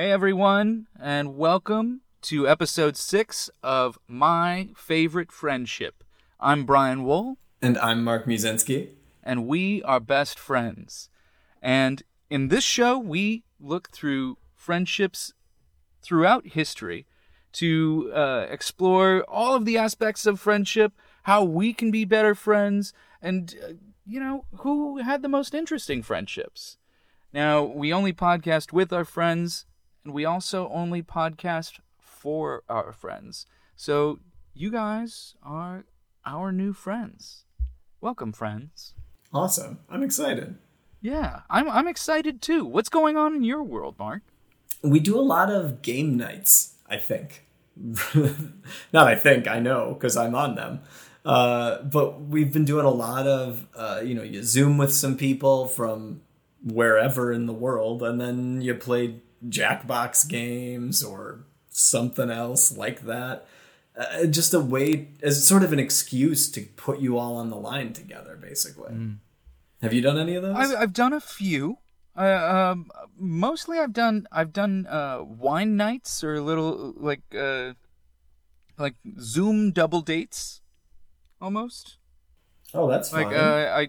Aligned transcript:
Hey 0.00 0.12
everyone, 0.12 0.86
and 0.98 1.36
welcome 1.36 2.00
to 2.22 2.48
episode 2.48 2.96
six 2.96 3.50
of 3.62 3.98
My 4.08 4.70
Favorite 4.74 5.30
Friendship. 5.30 6.02
I'm 6.40 6.64
Brian 6.64 7.04
Wool, 7.04 7.36
And 7.60 7.76
I'm 7.76 8.02
Mark 8.02 8.24
Muzinski. 8.24 8.92
and 9.22 9.46
we 9.46 9.82
are 9.82 10.00
best 10.00 10.38
friends. 10.38 11.10
And 11.60 12.02
in 12.30 12.48
this 12.48 12.64
show, 12.64 12.98
we 12.98 13.44
look 13.60 13.90
through 13.90 14.38
friendships 14.54 15.34
throughout 16.00 16.46
history 16.46 17.06
to 17.52 18.10
uh, 18.14 18.46
explore 18.48 19.22
all 19.28 19.54
of 19.54 19.66
the 19.66 19.76
aspects 19.76 20.24
of 20.24 20.40
friendship, 20.40 20.94
how 21.24 21.44
we 21.44 21.74
can 21.74 21.90
be 21.90 22.06
better 22.06 22.34
friends, 22.34 22.94
and, 23.20 23.54
uh, 23.62 23.72
you 24.06 24.18
know, 24.18 24.46
who 24.60 24.96
had 25.02 25.20
the 25.20 25.28
most 25.28 25.54
interesting 25.54 26.02
friendships. 26.02 26.78
Now, 27.34 27.62
we 27.64 27.92
only 27.92 28.14
podcast 28.14 28.72
with 28.72 28.94
our 28.94 29.04
friends, 29.04 29.66
and 30.04 30.14
we 30.14 30.24
also 30.24 30.68
only 30.68 31.02
podcast 31.02 31.78
for 31.98 32.62
our 32.68 32.92
friends. 32.92 33.46
So, 33.76 34.18
you 34.54 34.70
guys 34.70 35.34
are 35.42 35.84
our 36.26 36.52
new 36.52 36.72
friends. 36.72 37.44
Welcome, 38.00 38.32
friends. 38.32 38.94
Awesome. 39.32 39.80
I'm 39.88 40.02
excited. 40.02 40.56
Yeah, 41.00 41.40
I'm 41.48 41.68
I'm 41.70 41.88
excited 41.88 42.42
too. 42.42 42.64
What's 42.64 42.88
going 42.88 43.16
on 43.16 43.34
in 43.34 43.42
your 43.42 43.62
world, 43.62 43.96
Mark? 43.98 44.22
We 44.82 45.00
do 45.00 45.18
a 45.18 45.22
lot 45.22 45.50
of 45.50 45.82
game 45.82 46.16
nights, 46.16 46.74
I 46.88 46.96
think. 46.96 47.46
Not 48.92 49.08
I 49.08 49.14
think, 49.14 49.48
I 49.48 49.60
know, 49.60 49.94
because 49.94 50.16
I'm 50.16 50.34
on 50.34 50.54
them. 50.54 50.80
Uh, 51.24 51.82
but 51.82 52.22
we've 52.22 52.52
been 52.52 52.64
doing 52.64 52.86
a 52.86 52.90
lot 52.90 53.26
of, 53.26 53.66
uh, 53.74 54.00
you 54.04 54.14
know, 54.14 54.22
you 54.22 54.42
Zoom 54.42 54.78
with 54.78 54.92
some 54.92 55.16
people 55.16 55.66
from 55.66 56.22
wherever 56.62 57.32
in 57.32 57.46
the 57.46 57.52
world, 57.52 58.02
and 58.02 58.20
then 58.20 58.60
you 58.60 58.74
play 58.74 59.20
Jackbox 59.48 60.28
games 60.28 61.02
or 61.02 61.40
something 61.68 62.30
else 62.30 62.76
like 62.76 63.02
that. 63.02 63.46
Uh, 63.98 64.26
just 64.26 64.54
a 64.54 64.60
way, 64.60 65.08
as 65.22 65.46
sort 65.46 65.62
of 65.62 65.72
an 65.72 65.78
excuse 65.78 66.50
to 66.52 66.62
put 66.76 67.00
you 67.00 67.18
all 67.18 67.36
on 67.36 67.50
the 67.50 67.56
line 67.56 67.92
together, 67.92 68.36
basically. 68.40 68.94
Have 69.82 69.92
you 69.92 70.00
done 70.00 70.18
any 70.18 70.34
of 70.36 70.42
those? 70.42 70.56
I've 70.56 70.74
I've 70.76 70.92
done 70.92 71.12
a 71.12 71.20
few. 71.20 71.78
Uh, 72.16 72.70
um, 72.72 72.90
mostly 73.18 73.78
I've 73.78 73.92
done 73.92 74.26
I've 74.32 74.52
done 74.52 74.86
uh, 74.88 75.22
wine 75.22 75.76
nights 75.76 76.22
or 76.24 76.40
little 76.40 76.92
like 76.96 77.22
uh, 77.36 77.72
like 78.78 78.94
Zoom 79.20 79.70
double 79.72 80.00
dates, 80.02 80.60
almost. 81.40 81.96
oh, 82.74 82.88
that's 82.88 83.12
Like 83.12 83.26
fun. 83.28 83.34
uh, 83.36 83.74
I 83.76 83.88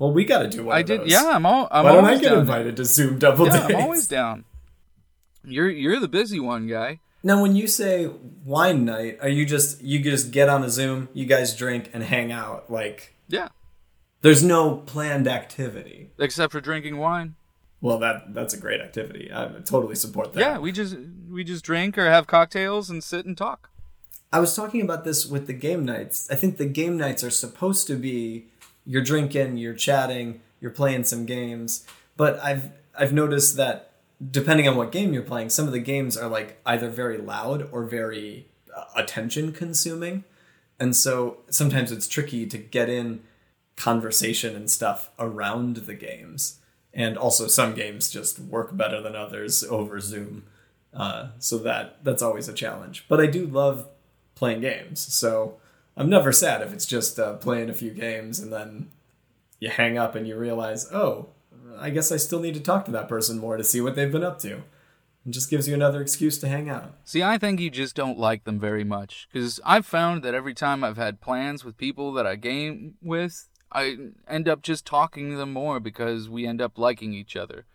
well, 0.00 0.12
we 0.12 0.24
got 0.24 0.42
to 0.42 0.48
do 0.48 0.64
one 0.64 0.76
I 0.76 0.82
did 0.82 1.02
those. 1.02 1.10
yeah 1.10 1.30
I'm 1.34 1.44
all 1.46 1.68
I'm 1.70 1.84
Why 1.84 1.92
don't 1.92 2.04
I 2.04 2.14
get 2.18 2.30
down. 2.30 2.38
invited 2.40 2.76
to 2.76 2.84
Zoom 2.84 3.18
double 3.18 3.46
Yeah, 3.46 3.52
dates? 3.66 3.74
I'm 3.74 3.82
always 3.82 4.06
down. 4.08 4.44
You're 5.44 5.70
you're 5.70 6.00
the 6.00 6.08
busy 6.08 6.40
one 6.40 6.66
guy. 6.66 7.00
Now, 7.24 7.40
when 7.40 7.54
you 7.54 7.68
say 7.68 8.10
wine 8.44 8.84
night, 8.84 9.18
are 9.22 9.28
you 9.28 9.46
just 9.46 9.80
you 9.82 10.02
just 10.02 10.30
get 10.32 10.48
on 10.48 10.64
a 10.64 10.68
Zoom, 10.70 11.08
you 11.12 11.24
guys 11.26 11.54
drink 11.56 11.90
and 11.92 12.02
hang 12.02 12.32
out? 12.32 12.70
Like, 12.70 13.14
Yeah, 13.28 13.48
there's 14.22 14.42
no 14.42 14.76
planned 14.76 15.28
activity. 15.28 16.10
except 16.18 16.52
for 16.52 16.60
drinking 16.60 16.96
wine. 16.98 17.36
Well, 17.80 17.98
that 17.98 18.34
that's 18.34 18.54
a 18.54 18.58
great 18.58 18.80
activity. 18.80 19.30
I 19.32 19.46
totally 19.64 19.94
support 19.96 20.32
that. 20.32 20.40
Yeah, 20.40 20.58
we 20.58 20.72
just 20.72 20.96
we 21.30 21.44
just 21.44 21.64
drink 21.64 21.96
or 21.98 22.06
have 22.06 22.26
cocktails 22.26 22.90
and 22.90 23.02
sit 23.02 23.24
and 23.26 23.36
talk. 23.36 23.70
I 24.32 24.40
was 24.40 24.56
talking 24.56 24.80
about 24.80 25.04
this 25.04 25.26
with 25.26 25.46
the 25.46 25.52
game 25.52 25.84
nights. 25.84 26.28
I 26.30 26.36
think 26.36 26.56
the 26.56 26.64
game 26.66 26.96
nights 26.96 27.22
are 27.22 27.30
supposed 27.30 27.86
to 27.88 27.96
be 27.96 28.46
you're 28.86 29.02
drinking, 29.02 29.58
you're 29.58 29.74
chatting, 29.74 30.40
you're 30.60 30.70
playing 30.70 31.04
some 31.04 31.26
games. 31.26 31.84
But 32.16 32.40
I've 32.40 32.70
I've 32.98 33.12
noticed 33.12 33.56
that 33.56 33.91
depending 34.30 34.68
on 34.68 34.76
what 34.76 34.92
game 34.92 35.12
you're 35.12 35.22
playing, 35.22 35.50
some 35.50 35.66
of 35.66 35.72
the 35.72 35.80
games 35.80 36.16
are 36.16 36.28
like 36.28 36.60
either 36.64 36.88
very 36.88 37.18
loud 37.18 37.68
or 37.72 37.84
very 37.84 38.48
uh, 38.74 38.84
attention 38.94 39.52
consuming. 39.52 40.24
And 40.78 40.94
so 40.96 41.38
sometimes 41.48 41.92
it's 41.92 42.08
tricky 42.08 42.46
to 42.46 42.58
get 42.58 42.88
in 42.88 43.22
conversation 43.76 44.54
and 44.54 44.70
stuff 44.70 45.10
around 45.18 45.76
the 45.76 45.94
games. 45.94 46.58
And 46.94 47.16
also 47.16 47.46
some 47.46 47.74
games 47.74 48.10
just 48.10 48.38
work 48.38 48.76
better 48.76 49.00
than 49.00 49.16
others 49.16 49.64
over 49.64 49.98
Zoom. 49.98 50.44
Uh, 50.92 51.28
so 51.38 51.56
that 51.58 52.04
that's 52.04 52.22
always 52.22 52.48
a 52.48 52.52
challenge. 52.52 53.06
But 53.08 53.20
I 53.20 53.26
do 53.26 53.46
love 53.46 53.88
playing 54.34 54.60
games, 54.60 55.00
so 55.00 55.56
I'm 55.96 56.10
never 56.10 56.32
sad 56.32 56.62
if 56.62 56.72
it's 56.72 56.84
just 56.84 57.18
uh, 57.18 57.34
playing 57.34 57.70
a 57.70 57.74
few 57.74 57.90
games 57.92 58.38
and 58.38 58.52
then 58.52 58.90
you 59.58 59.70
hang 59.70 59.96
up 59.96 60.14
and 60.14 60.26
you 60.26 60.36
realize, 60.36 60.90
oh, 60.92 61.28
I 61.78 61.90
guess 61.90 62.12
I 62.12 62.16
still 62.16 62.40
need 62.40 62.54
to 62.54 62.60
talk 62.60 62.84
to 62.86 62.90
that 62.92 63.08
person 63.08 63.38
more 63.38 63.56
to 63.56 63.64
see 63.64 63.80
what 63.80 63.94
they've 63.96 64.10
been 64.12 64.24
up 64.24 64.38
to. 64.40 64.62
It 65.24 65.30
just 65.30 65.50
gives 65.50 65.68
you 65.68 65.74
another 65.74 66.00
excuse 66.00 66.38
to 66.38 66.48
hang 66.48 66.68
out. 66.68 66.94
See, 67.04 67.22
I 67.22 67.38
think 67.38 67.60
you 67.60 67.70
just 67.70 67.94
don't 67.94 68.18
like 68.18 68.44
them 68.44 68.58
very 68.58 68.84
much. 68.84 69.28
Because 69.32 69.60
I've 69.64 69.86
found 69.86 70.22
that 70.24 70.34
every 70.34 70.54
time 70.54 70.82
I've 70.82 70.96
had 70.96 71.20
plans 71.20 71.64
with 71.64 71.76
people 71.76 72.12
that 72.14 72.26
I 72.26 72.36
game 72.36 72.94
with, 73.00 73.48
I 73.70 73.96
end 74.28 74.48
up 74.48 74.62
just 74.62 74.84
talking 74.84 75.30
to 75.30 75.36
them 75.36 75.52
more 75.52 75.78
because 75.80 76.28
we 76.28 76.46
end 76.46 76.60
up 76.60 76.76
liking 76.76 77.12
each 77.12 77.36
other. 77.36 77.66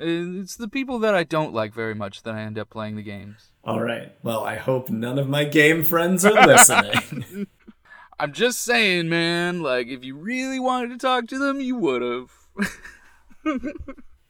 Uh, 0.00 0.40
It's 0.40 0.56
the 0.56 0.68
people 0.68 0.98
that 0.98 1.14
I 1.14 1.22
don't 1.22 1.54
like 1.54 1.72
very 1.72 1.94
much 1.94 2.22
that 2.24 2.34
I 2.34 2.40
end 2.42 2.58
up 2.58 2.70
playing 2.70 2.96
the 2.96 3.02
games. 3.02 3.52
All 3.64 3.80
right. 3.80 4.12
Well, 4.22 4.44
I 4.44 4.56
hope 4.56 4.90
none 4.90 5.18
of 5.18 5.28
my 5.28 5.44
game 5.44 5.84
friends 5.84 6.24
are 6.24 6.46
listening. 6.46 7.46
I'm 8.18 8.32
just 8.32 8.62
saying, 8.62 9.08
man, 9.08 9.62
like, 9.62 9.88
if 9.88 10.04
you 10.04 10.16
really 10.16 10.58
wanted 10.58 10.90
to 10.90 10.98
talk 10.98 11.26
to 11.28 11.38
them, 11.38 11.60
you 11.60 11.76
would 11.76 12.02
have. 12.02 12.30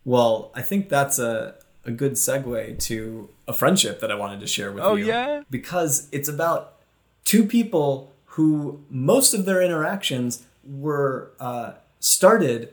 well, 0.04 0.50
I 0.54 0.62
think 0.62 0.88
that's 0.88 1.18
a, 1.18 1.54
a 1.84 1.90
good 1.90 2.12
segue 2.12 2.78
to 2.80 3.28
a 3.48 3.52
friendship 3.52 4.00
that 4.00 4.10
I 4.10 4.14
wanted 4.14 4.40
to 4.40 4.46
share 4.46 4.72
with 4.72 4.82
Oh, 4.84 4.94
you. 4.94 5.06
yeah? 5.06 5.42
Because 5.50 6.08
it's 6.12 6.28
about 6.28 6.74
two 7.24 7.44
people 7.44 8.12
who 8.30 8.84
most 8.90 9.34
of 9.34 9.44
their 9.46 9.62
interactions 9.62 10.44
were 10.64 11.30
uh, 11.40 11.72
started, 12.00 12.72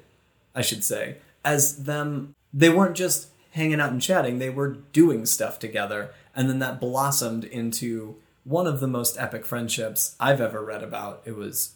I 0.56 0.62
should 0.62 0.84
say, 0.84 1.18
as 1.46 1.84
them. 1.84 2.36
They 2.56 2.70
weren't 2.70 2.96
just 2.96 3.30
hanging 3.52 3.80
out 3.80 3.92
and 3.92 4.02
chatting, 4.02 4.40
they 4.40 4.50
were 4.50 4.70
doing 4.94 5.25
stuff 5.25 5.58
together. 5.60 6.12
And 6.36 6.50
then 6.50 6.60
that 6.60 6.80
blossomed 6.80 7.44
into 7.44 8.16
one 8.44 8.66
of 8.68 8.80
the 8.80 8.88
most 8.88 9.16
epic 9.20 9.46
friendships 9.46 10.16
I've 10.20 10.42
ever 10.42 10.64
read 10.64 10.81
about. 10.84 11.22
It 11.25 11.36
was 11.36 11.74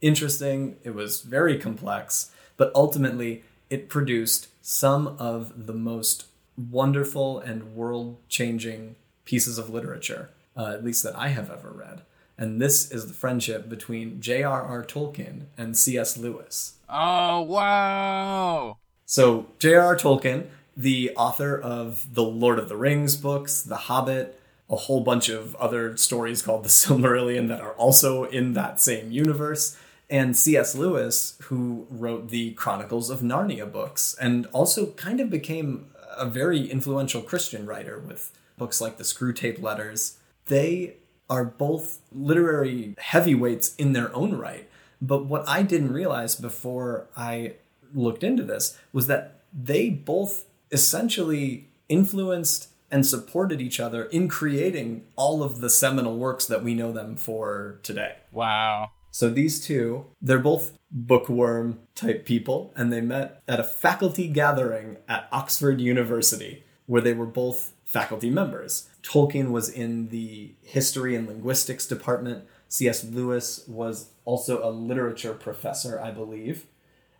interesting, 0.00 0.76
it 0.84 0.94
was 0.94 1.20
very 1.22 1.58
complex, 1.58 2.30
but 2.56 2.72
ultimately 2.74 3.42
it 3.70 3.88
produced 3.88 4.48
some 4.62 5.16
of 5.18 5.66
the 5.66 5.72
most 5.72 6.26
wonderful 6.56 7.38
and 7.38 7.74
world 7.74 8.16
changing 8.28 8.96
pieces 9.24 9.58
of 9.58 9.70
literature, 9.70 10.30
uh, 10.56 10.72
at 10.72 10.84
least 10.84 11.02
that 11.02 11.16
I 11.16 11.28
have 11.28 11.50
ever 11.50 11.70
read. 11.70 12.02
And 12.36 12.60
this 12.60 12.90
is 12.90 13.06
the 13.06 13.14
friendship 13.14 13.68
between 13.68 14.20
J.R.R. 14.20 14.84
Tolkien 14.84 15.46
and 15.56 15.76
C.S. 15.76 16.16
Lewis. 16.16 16.74
Oh, 16.88 17.42
wow. 17.42 18.78
So, 19.06 19.46
J.R.R. 19.58 19.96
Tolkien, 19.96 20.46
the 20.76 21.10
author 21.16 21.58
of 21.60 22.14
the 22.14 22.22
Lord 22.22 22.60
of 22.60 22.68
the 22.68 22.76
Rings 22.76 23.16
books, 23.16 23.60
The 23.62 23.76
Hobbit, 23.76 24.40
a 24.70 24.76
whole 24.76 25.00
bunch 25.00 25.28
of 25.28 25.56
other 25.56 25.96
stories 25.96 26.42
called 26.42 26.64
the 26.64 26.68
Silmarillion 26.68 27.48
that 27.48 27.60
are 27.60 27.72
also 27.72 28.24
in 28.24 28.52
that 28.52 28.80
same 28.80 29.10
universe, 29.10 29.76
and 30.10 30.36
C.S. 30.36 30.74
Lewis, 30.74 31.38
who 31.44 31.86
wrote 31.90 32.28
the 32.28 32.52
Chronicles 32.52 33.10
of 33.10 33.20
Narnia 33.20 33.70
books 33.70 34.16
and 34.20 34.46
also 34.46 34.92
kind 34.92 35.20
of 35.20 35.30
became 35.30 35.90
a 36.16 36.26
very 36.26 36.70
influential 36.70 37.22
Christian 37.22 37.66
writer 37.66 37.98
with 37.98 38.32
books 38.56 38.80
like 38.80 38.96
the 38.96 39.04
Screwtape 39.04 39.62
Letters. 39.62 40.18
They 40.46 40.96
are 41.30 41.44
both 41.44 42.00
literary 42.10 42.94
heavyweights 42.98 43.74
in 43.76 43.92
their 43.92 44.14
own 44.14 44.36
right. 44.36 44.68
But 45.00 45.26
what 45.26 45.48
I 45.48 45.62
didn't 45.62 45.92
realize 45.92 46.34
before 46.34 47.06
I 47.16 47.54
looked 47.94 48.24
into 48.24 48.42
this 48.42 48.78
was 48.92 49.06
that 49.06 49.42
they 49.52 49.90
both 49.90 50.46
essentially 50.70 51.68
influenced 51.88 52.68
and 52.90 53.06
supported 53.06 53.60
each 53.60 53.78
other 53.78 54.04
in 54.04 54.28
creating 54.28 55.04
all 55.16 55.42
of 55.42 55.60
the 55.60 55.70
seminal 55.70 56.16
works 56.16 56.46
that 56.46 56.64
we 56.64 56.74
know 56.74 56.92
them 56.92 57.16
for 57.16 57.78
today. 57.82 58.16
Wow. 58.32 58.90
So 59.10 59.30
these 59.30 59.60
two, 59.64 60.06
they're 60.20 60.38
both 60.38 60.78
bookworm 60.90 61.80
type 61.94 62.24
people, 62.24 62.72
and 62.76 62.92
they 62.92 63.00
met 63.00 63.42
at 63.48 63.60
a 63.60 63.64
faculty 63.64 64.28
gathering 64.28 64.98
at 65.08 65.28
Oxford 65.32 65.80
University, 65.80 66.64
where 66.86 67.02
they 67.02 67.14
were 67.14 67.26
both 67.26 67.72
faculty 67.84 68.30
members. 68.30 68.88
Tolkien 69.02 69.50
was 69.50 69.70
in 69.70 70.08
the 70.08 70.54
history 70.62 71.16
and 71.16 71.26
linguistics 71.26 71.86
department. 71.86 72.44
C.S. 72.68 73.04
Lewis 73.04 73.64
was 73.66 74.10
also 74.24 74.66
a 74.66 74.70
literature 74.70 75.32
professor, 75.32 75.98
I 76.00 76.10
believe. 76.10 76.66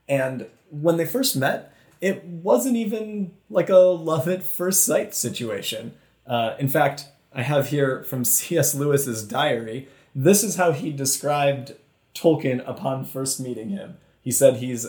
And 0.08 0.46
when 0.70 0.98
they 0.98 1.06
first 1.06 1.36
met, 1.36 1.72
it 2.00 2.24
wasn't 2.24 2.76
even 2.76 3.32
like 3.50 3.70
a 3.70 3.76
love 3.76 4.28
at 4.28 4.42
first 4.42 4.84
sight 4.84 5.14
situation. 5.14 5.94
Uh, 6.26 6.54
in 6.58 6.68
fact, 6.68 7.08
I 7.32 7.42
have 7.42 7.68
here 7.68 8.02
from 8.04 8.24
C.S. 8.24 8.74
Lewis's 8.74 9.26
diary. 9.26 9.88
This 10.14 10.42
is 10.42 10.56
how 10.56 10.72
he 10.72 10.92
described 10.92 11.74
Tolkien 12.14 12.66
upon 12.68 13.04
first 13.04 13.40
meeting 13.40 13.70
him. 13.70 13.98
He 14.20 14.30
said 14.30 14.56
he's 14.56 14.86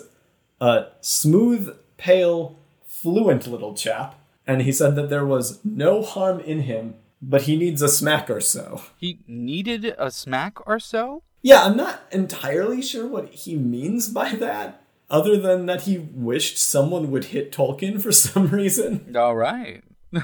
a 0.60 0.88
smooth, 1.02 1.78
pale, 1.98 2.58
fluent 2.86 3.48
little 3.48 3.74
chap, 3.74 4.16
and 4.46 4.62
he 4.64 4.72
said 4.72 4.96
that 4.96 5.10
there 5.10 5.26
was 5.26 5.60
no 5.64 6.02
harm 6.02 6.40
in 6.40 6.62
him, 6.62 6.96
but 7.22 7.44
he 7.44 7.56
needs 7.56 7.82
a 7.82 7.90
smack 7.90 8.30
or 8.30 8.42
so. 8.42 8.82
He 8.98 9.20
needed 9.28 9.94
a 9.98 10.10
smack 10.12 10.66
or 10.68 10.80
so? 10.80 11.24
Yeah, 11.42 11.64
I'm 11.64 11.78
not 11.78 12.02
entirely 12.12 12.82
sure 12.82 13.08
what 13.08 13.30
he 13.30 13.56
means 13.56 14.10
by 14.10 14.32
that, 14.34 14.84
other 15.10 15.38
than 15.38 15.66
that 15.68 15.84
he 15.84 15.98
wished 15.98 16.58
someone 16.58 17.12
would 17.12 17.26
hit 17.26 17.52
Tolkien 17.52 18.02
for 18.02 18.12
some 18.14 18.48
reason. 18.48 19.16
All 19.16 19.36
right. 19.36 19.84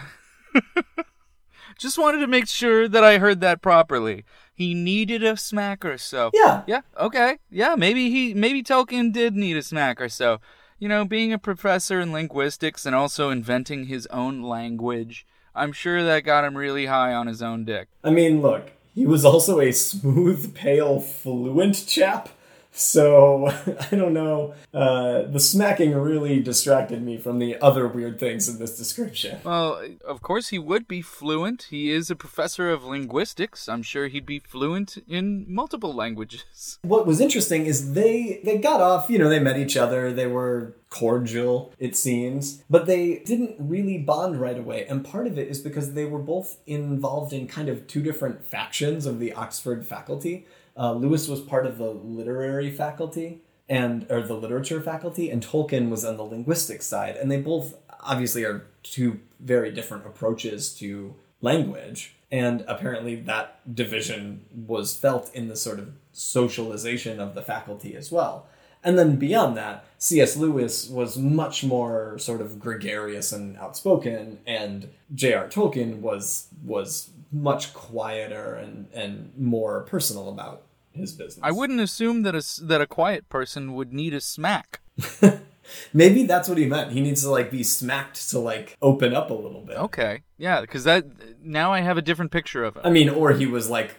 Just 1.78 1.98
wanted 1.98 2.20
to 2.20 2.28
make 2.28 2.48
sure 2.48 2.88
that 2.88 3.04
I 3.04 3.18
heard 3.18 3.42
that 3.42 3.62
properly. 3.62 4.24
He 4.56 4.74
needed 4.74 5.22
a 5.22 5.36
smack 5.36 5.84
or 5.84 5.98
so. 5.98 6.32
Yeah. 6.34 6.64
Yeah, 6.66 6.82
okay. 6.98 7.40
Yeah, 7.52 7.76
maybe 7.76 8.10
he 8.10 8.34
maybe 8.34 8.64
Tolkien 8.64 9.12
did 9.12 9.36
need 9.36 9.58
a 9.58 9.62
smack 9.62 10.00
or 10.00 10.08
so. 10.08 10.40
You 10.80 10.88
know, 10.88 11.04
being 11.04 11.34
a 11.34 11.38
professor 11.38 12.00
in 12.00 12.14
linguistics 12.14 12.86
and 12.86 12.96
also 12.96 13.30
inventing 13.30 13.86
his 13.86 14.08
own 14.08 14.42
language, 14.42 15.28
I'm 15.54 15.74
sure 15.74 16.04
that 16.04 16.24
got 16.24 16.46
him 16.46 16.56
really 16.56 16.86
high 16.86 17.14
on 17.14 17.28
his 17.28 17.42
own 17.42 17.66
dick. 17.66 17.90
I 18.02 18.12
mean, 18.12 18.42
look, 18.42 18.72
he 18.94 19.06
was 19.06 19.26
also 19.26 19.60
a 19.60 19.74
smooth, 19.74 20.56
pale, 20.56 21.02
fluent 21.02 21.86
chap. 21.86 22.30
So 22.76 23.48
I 23.92 23.96
don't 23.96 24.14
know. 24.14 24.54
Uh, 24.74 25.24
the 25.24 25.40
smacking 25.40 25.96
really 25.96 26.42
distracted 26.42 27.02
me 27.02 27.18
from 27.18 27.40
the 27.40 27.58
other 27.62 27.88
weird 27.88 28.20
things 28.20 28.50
in 28.50 28.60
this 28.60 28.78
description. 28.78 29.40
Well, 29.44 29.82
of 30.06 30.22
course 30.22 30.50
he 30.50 30.60
would 30.60 30.88
be 30.88 31.02
fluent. 31.02 31.68
He 31.70 31.90
is 31.90 32.12
a 32.12 32.16
professor 32.16 32.70
of 32.70 32.84
linguistics. 32.84 33.70
I'm 33.70 33.82
sure 33.82 34.08
he'd 34.08 34.26
be 34.26 34.40
fluent 34.40 34.98
in 35.08 35.46
multiple 35.48 35.94
languages. 35.94 36.80
What 36.96 37.08
was 37.08 37.20
interesting 37.20 37.66
is 37.66 37.94
they 37.94 38.42
they 38.44 38.58
got 38.58 38.82
off. 38.82 39.10
You 39.10 39.18
know, 39.20 39.30
they 39.30 39.40
met 39.40 39.58
each 39.58 39.78
other. 39.78 40.12
They 40.12 40.28
were 40.28 40.76
cordial, 40.90 41.74
it 41.78 41.96
seems, 41.96 42.64
but 42.70 42.86
they 42.86 43.20
didn't 43.26 43.56
really 43.60 43.98
bond 43.98 44.40
right 44.40 44.58
away. 44.58 44.86
And 44.88 45.04
part 45.04 45.28
of 45.28 45.38
it 45.38 45.50
is 45.50 45.60
because 45.60 45.94
they 45.94 46.06
were 46.06 46.20
both 46.20 46.58
involved 46.66 47.34
in 47.34 47.48
kind 47.48 47.68
of 47.68 47.86
two 47.88 48.02
different 48.02 48.46
factions 48.46 49.06
of 49.06 49.20
the 49.20 49.34
Oxford 49.34 49.86
faculty. 49.86 50.46
Uh, 50.78 50.94
Lewis 50.94 51.28
was 51.28 51.42
part 51.42 51.66
of 51.66 51.78
the 51.78 51.90
literary 51.90 52.72
faculty 52.72 53.42
and 53.68 54.06
or 54.10 54.22
the 54.22 54.36
literature 54.36 54.82
faculty, 54.82 55.30
and 55.30 55.44
Tolkien 55.44 55.90
was 55.90 56.06
on 56.06 56.18
the 56.18 56.24
linguistic 56.24 56.82
side. 56.82 57.16
And 57.16 57.32
they 57.32 57.42
both 57.42 57.76
obviously 58.02 58.44
are 58.44 58.68
two 58.84 59.20
very 59.40 59.72
different 59.72 60.06
approaches 60.06 60.74
to 60.76 61.16
language. 61.42 62.16
And 62.32 62.66
apparently, 62.68 63.16
that 63.16 63.76
division 63.76 64.46
was 64.54 64.96
felt 64.96 65.34
in 65.34 65.48
the 65.48 65.56
sort 65.56 65.80
of 65.80 65.94
socialization 66.12 67.20
of 67.20 67.34
the 67.36 67.42
faculty 67.42 67.96
as 67.96 68.12
well. 68.12 68.48
And 68.84 69.00
then 69.00 69.16
beyond 69.16 69.58
that, 69.58 69.86
C.S. 69.98 70.36
Lewis 70.36 70.88
was 70.88 71.18
much 71.18 71.64
more 71.64 72.20
sort 72.20 72.42
of 72.42 72.60
gregarious 72.60 73.32
and 73.32 73.58
outspoken, 73.58 74.40
and 74.46 74.90
J.R. 75.14 75.48
Tolkien 75.48 76.02
was 76.02 76.48
was 76.64 77.10
much 77.32 77.74
quieter 77.74 78.56
and, 78.56 78.88
and 78.94 79.32
more 79.38 79.82
personal 79.82 80.30
about 80.30 80.62
his 80.96 81.14
business. 81.14 81.40
I 81.44 81.52
wouldn't 81.52 81.80
assume 81.80 82.24
that 82.24 82.36
a, 82.36 82.44
that 82.66 82.82
a 82.82 82.88
quiet 82.88 83.30
person 83.30 83.74
would 83.74 83.94
need 83.94 84.14
a 84.14 84.22
smack. 84.22 84.82
Maybe 85.94 86.24
that's 86.24 86.48
what 86.48 86.58
he 86.58 86.66
meant. 86.66 86.92
He 86.92 87.02
needs 87.02 87.24
to 87.24 87.30
like 87.30 87.50
be 87.52 87.64
smacked 87.64 88.30
to 88.30 88.40
like 88.40 88.78
open 88.82 89.16
up 89.16 89.30
a 89.30 89.34
little 89.34 89.62
bit. 89.62 89.78
Okay. 89.78 90.22
Yeah, 90.38 90.62
because 90.62 90.84
that 90.84 91.06
now 91.42 91.74
I 91.74 91.82
have 91.82 91.98
a 91.98 92.02
different 92.02 92.32
picture 92.32 92.64
of 92.64 92.76
him. 92.76 92.84
I 92.86 92.90
mean, 92.90 93.10
or 93.10 93.34
he 93.34 93.46
was 93.46 93.70
like 93.70 93.96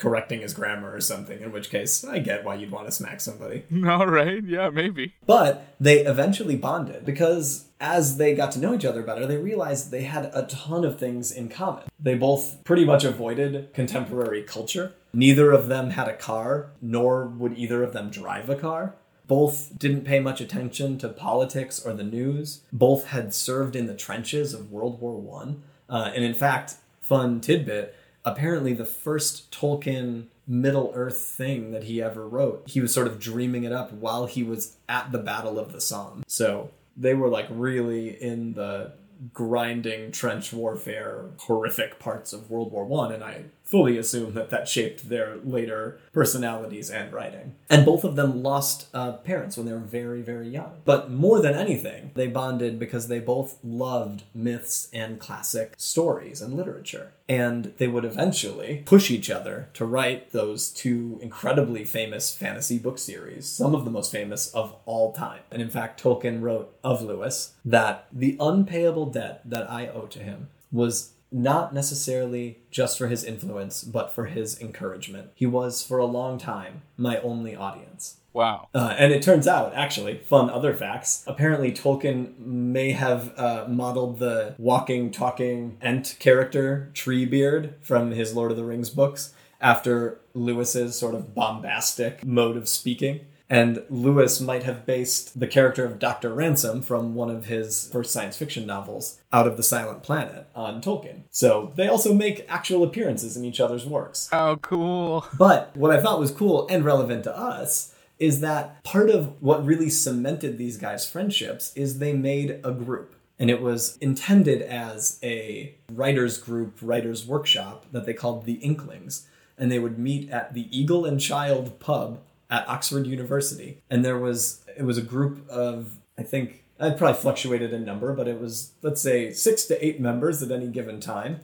correcting 0.00 0.40
his 0.40 0.54
grammar 0.54 0.92
or 0.92 1.00
something, 1.00 1.40
in 1.40 1.52
which 1.52 1.68
case 1.68 2.02
I 2.04 2.18
get 2.18 2.42
why 2.42 2.54
you'd 2.54 2.70
want 2.70 2.86
to 2.86 2.92
smack 2.92 3.20
somebody. 3.20 3.64
All 3.86 4.06
right. 4.06 4.42
Yeah, 4.42 4.70
maybe. 4.70 5.14
But 5.26 5.74
they 5.78 6.00
eventually 6.00 6.56
bonded 6.56 7.04
because 7.04 7.66
as 7.80 8.16
they 8.16 8.34
got 8.34 8.50
to 8.52 8.58
know 8.58 8.74
each 8.74 8.84
other 8.86 9.02
better, 9.02 9.26
they 9.26 9.36
realized 9.36 9.90
they 9.90 10.02
had 10.02 10.30
a 10.34 10.46
ton 10.46 10.84
of 10.84 10.98
things 10.98 11.30
in 11.30 11.50
common. 11.50 11.84
They 12.00 12.14
both 12.14 12.64
pretty 12.64 12.84
much 12.84 13.04
avoided 13.04 13.72
contemporary 13.74 14.42
culture. 14.42 14.94
Neither 15.12 15.52
of 15.52 15.68
them 15.68 15.90
had 15.90 16.08
a 16.08 16.16
car, 16.16 16.70
nor 16.80 17.26
would 17.26 17.58
either 17.58 17.82
of 17.82 17.92
them 17.92 18.10
drive 18.10 18.48
a 18.48 18.56
car. 18.56 18.94
Both 19.26 19.78
didn't 19.78 20.04
pay 20.04 20.18
much 20.18 20.40
attention 20.40 20.98
to 20.98 21.08
politics 21.08 21.78
or 21.84 21.92
the 21.92 22.04
news. 22.04 22.62
Both 22.72 23.08
had 23.08 23.34
served 23.34 23.76
in 23.76 23.86
the 23.86 23.94
trenches 23.94 24.54
of 24.54 24.72
World 24.72 25.00
War 25.00 25.20
One. 25.20 25.62
Uh, 25.88 26.10
and 26.14 26.24
in 26.24 26.34
fact, 26.34 26.76
fun 27.00 27.40
tidbit 27.40 27.94
apparently 28.24 28.72
the 28.72 28.84
first 28.84 29.50
Tolkien 29.50 30.26
Middle 30.46 30.92
Earth 30.94 31.18
thing 31.18 31.70
that 31.70 31.84
he 31.84 32.02
ever 32.02 32.26
wrote, 32.28 32.68
he 32.68 32.80
was 32.80 32.92
sort 32.92 33.06
of 33.06 33.20
dreaming 33.20 33.64
it 33.64 33.72
up 33.72 33.92
while 33.92 34.26
he 34.26 34.42
was 34.42 34.76
at 34.88 35.12
the 35.12 35.18
Battle 35.18 35.58
of 35.58 35.72
the 35.72 35.80
Somme. 35.80 36.24
So 36.26 36.70
they 36.96 37.14
were 37.14 37.28
like 37.28 37.46
really 37.50 38.20
in 38.22 38.54
the 38.54 38.92
grinding 39.32 40.10
trench 40.10 40.52
warfare 40.52 41.26
horrific 41.40 41.98
parts 41.98 42.32
of 42.32 42.50
world 42.50 42.72
war 42.72 42.86
one 42.86 43.12
and 43.12 43.22
i 43.22 43.44
fully 43.70 43.96
assume 43.96 44.34
that 44.34 44.50
that 44.50 44.66
shaped 44.66 45.08
their 45.08 45.36
later 45.44 46.00
personalities 46.12 46.90
and 46.90 47.12
writing. 47.12 47.54
And 47.68 47.86
both 47.86 48.02
of 48.02 48.16
them 48.16 48.42
lost 48.42 48.88
uh, 48.92 49.12
parents 49.12 49.56
when 49.56 49.64
they 49.64 49.72
were 49.72 49.78
very 49.78 50.22
very 50.22 50.48
young. 50.48 50.78
But 50.84 51.08
more 51.08 51.40
than 51.40 51.54
anything 51.54 52.10
they 52.14 52.26
bonded 52.26 52.80
because 52.80 53.06
they 53.06 53.20
both 53.20 53.58
loved 53.62 54.24
myths 54.34 54.88
and 54.92 55.20
classic 55.20 55.74
stories 55.76 56.42
and 56.42 56.54
literature 56.54 57.12
and 57.30 57.72
they 57.78 57.86
would 57.86 58.04
eventually 58.04 58.82
push 58.84 59.08
each 59.08 59.30
other 59.30 59.68
to 59.72 59.84
write 59.84 60.32
those 60.32 60.68
two 60.68 61.16
incredibly 61.22 61.84
famous 61.84 62.34
fantasy 62.34 62.76
book 62.76 62.98
series, 62.98 63.46
some 63.46 63.72
of 63.72 63.84
the 63.84 63.90
most 63.90 64.10
famous 64.10 64.52
of 64.52 64.74
all 64.84 65.12
time. 65.12 65.38
And 65.48 65.62
in 65.62 65.70
fact, 65.70 66.02
Tolkien 66.02 66.42
wrote 66.42 66.76
of 66.82 67.02
Lewis 67.02 67.52
that 67.64 68.08
the 68.12 68.36
unpayable 68.40 69.06
debt 69.06 69.42
that 69.44 69.70
I 69.70 69.86
owe 69.86 70.06
to 70.06 70.18
him 70.18 70.48
was 70.72 71.12
not 71.30 71.72
necessarily 71.72 72.58
just 72.72 72.98
for 72.98 73.06
his 73.06 73.22
influence, 73.22 73.84
but 73.84 74.12
for 74.12 74.24
his 74.24 74.60
encouragement. 74.60 75.30
He 75.36 75.46
was, 75.46 75.86
for 75.86 75.98
a 75.98 76.06
long 76.06 76.36
time, 76.36 76.82
my 76.96 77.18
only 77.18 77.54
audience. 77.54 78.16
Wow. 78.32 78.68
Uh, 78.74 78.94
and 78.98 79.12
it 79.12 79.22
turns 79.22 79.48
out, 79.48 79.74
actually, 79.74 80.18
fun 80.18 80.50
other 80.50 80.74
facts. 80.74 81.24
Apparently, 81.26 81.72
Tolkien 81.72 82.38
may 82.38 82.92
have 82.92 83.36
uh, 83.38 83.66
modeled 83.68 84.18
the 84.18 84.54
walking, 84.58 85.10
talking 85.10 85.78
Ent 85.82 86.16
character, 86.18 86.90
Treebeard, 86.94 87.74
from 87.80 88.12
his 88.12 88.34
Lord 88.34 88.50
of 88.50 88.56
the 88.56 88.64
Rings 88.64 88.90
books 88.90 89.34
after 89.60 90.20
Lewis's 90.34 90.98
sort 90.98 91.14
of 91.14 91.34
bombastic 91.34 92.24
mode 92.24 92.56
of 92.56 92.68
speaking. 92.68 93.20
And 93.50 93.82
Lewis 93.90 94.40
might 94.40 94.62
have 94.62 94.86
based 94.86 95.40
the 95.40 95.48
character 95.48 95.84
of 95.84 95.98
Dr. 95.98 96.32
Ransom 96.32 96.82
from 96.82 97.16
one 97.16 97.30
of 97.30 97.46
his 97.46 97.88
first 97.90 98.12
science 98.12 98.36
fiction 98.36 98.64
novels, 98.64 99.18
Out 99.32 99.48
of 99.48 99.56
the 99.56 99.64
Silent 99.64 100.04
Planet, 100.04 100.46
on 100.54 100.80
Tolkien. 100.80 101.22
So 101.30 101.72
they 101.74 101.88
also 101.88 102.14
make 102.14 102.46
actual 102.48 102.84
appearances 102.84 103.36
in 103.36 103.44
each 103.44 103.58
other's 103.58 103.84
works. 103.84 104.28
Oh, 104.30 104.56
cool. 104.62 105.26
But 105.36 105.76
what 105.76 105.90
I 105.90 106.00
thought 106.00 106.20
was 106.20 106.30
cool 106.30 106.68
and 106.70 106.84
relevant 106.84 107.24
to 107.24 107.36
us 107.36 107.92
is 108.20 108.40
that 108.40 108.84
part 108.84 109.10
of 109.10 109.40
what 109.42 109.64
really 109.64 109.90
cemented 109.90 110.58
these 110.58 110.76
guys' 110.76 111.08
friendships 111.08 111.72
is 111.74 111.98
they 111.98 112.12
made 112.12 112.60
a 112.62 112.70
group. 112.70 113.16
And 113.38 113.50
it 113.50 113.62
was 113.62 113.96
intended 114.02 114.60
as 114.60 115.18
a 115.22 115.74
writers' 115.90 116.36
group, 116.36 116.78
writers' 116.82 117.26
workshop 117.26 117.86
that 117.92 118.04
they 118.04 118.12
called 118.12 118.44
the 118.44 118.54
Inklings. 118.54 119.26
And 119.56 119.72
they 119.72 119.78
would 119.78 119.98
meet 119.98 120.30
at 120.30 120.52
the 120.52 120.68
Eagle 120.78 121.06
and 121.06 121.18
Child 121.18 121.80
pub 121.80 122.20
at 122.50 122.68
Oxford 122.68 123.06
University. 123.06 123.78
And 123.88 124.04
there 124.04 124.18
was, 124.18 124.62
it 124.76 124.82
was 124.82 124.98
a 124.98 125.02
group 125.02 125.48
of, 125.48 125.96
I 126.18 126.22
think, 126.22 126.64
I'd 126.78 126.98
probably 126.98 127.20
fluctuated 127.20 127.72
in 127.72 127.84
number, 127.84 128.12
but 128.12 128.28
it 128.28 128.40
was, 128.40 128.72
let's 128.82 129.00
say, 129.00 129.32
six 129.32 129.64
to 129.64 129.84
eight 129.84 130.00
members 130.00 130.42
at 130.42 130.50
any 130.50 130.68
given 130.68 131.00
time 131.00 131.40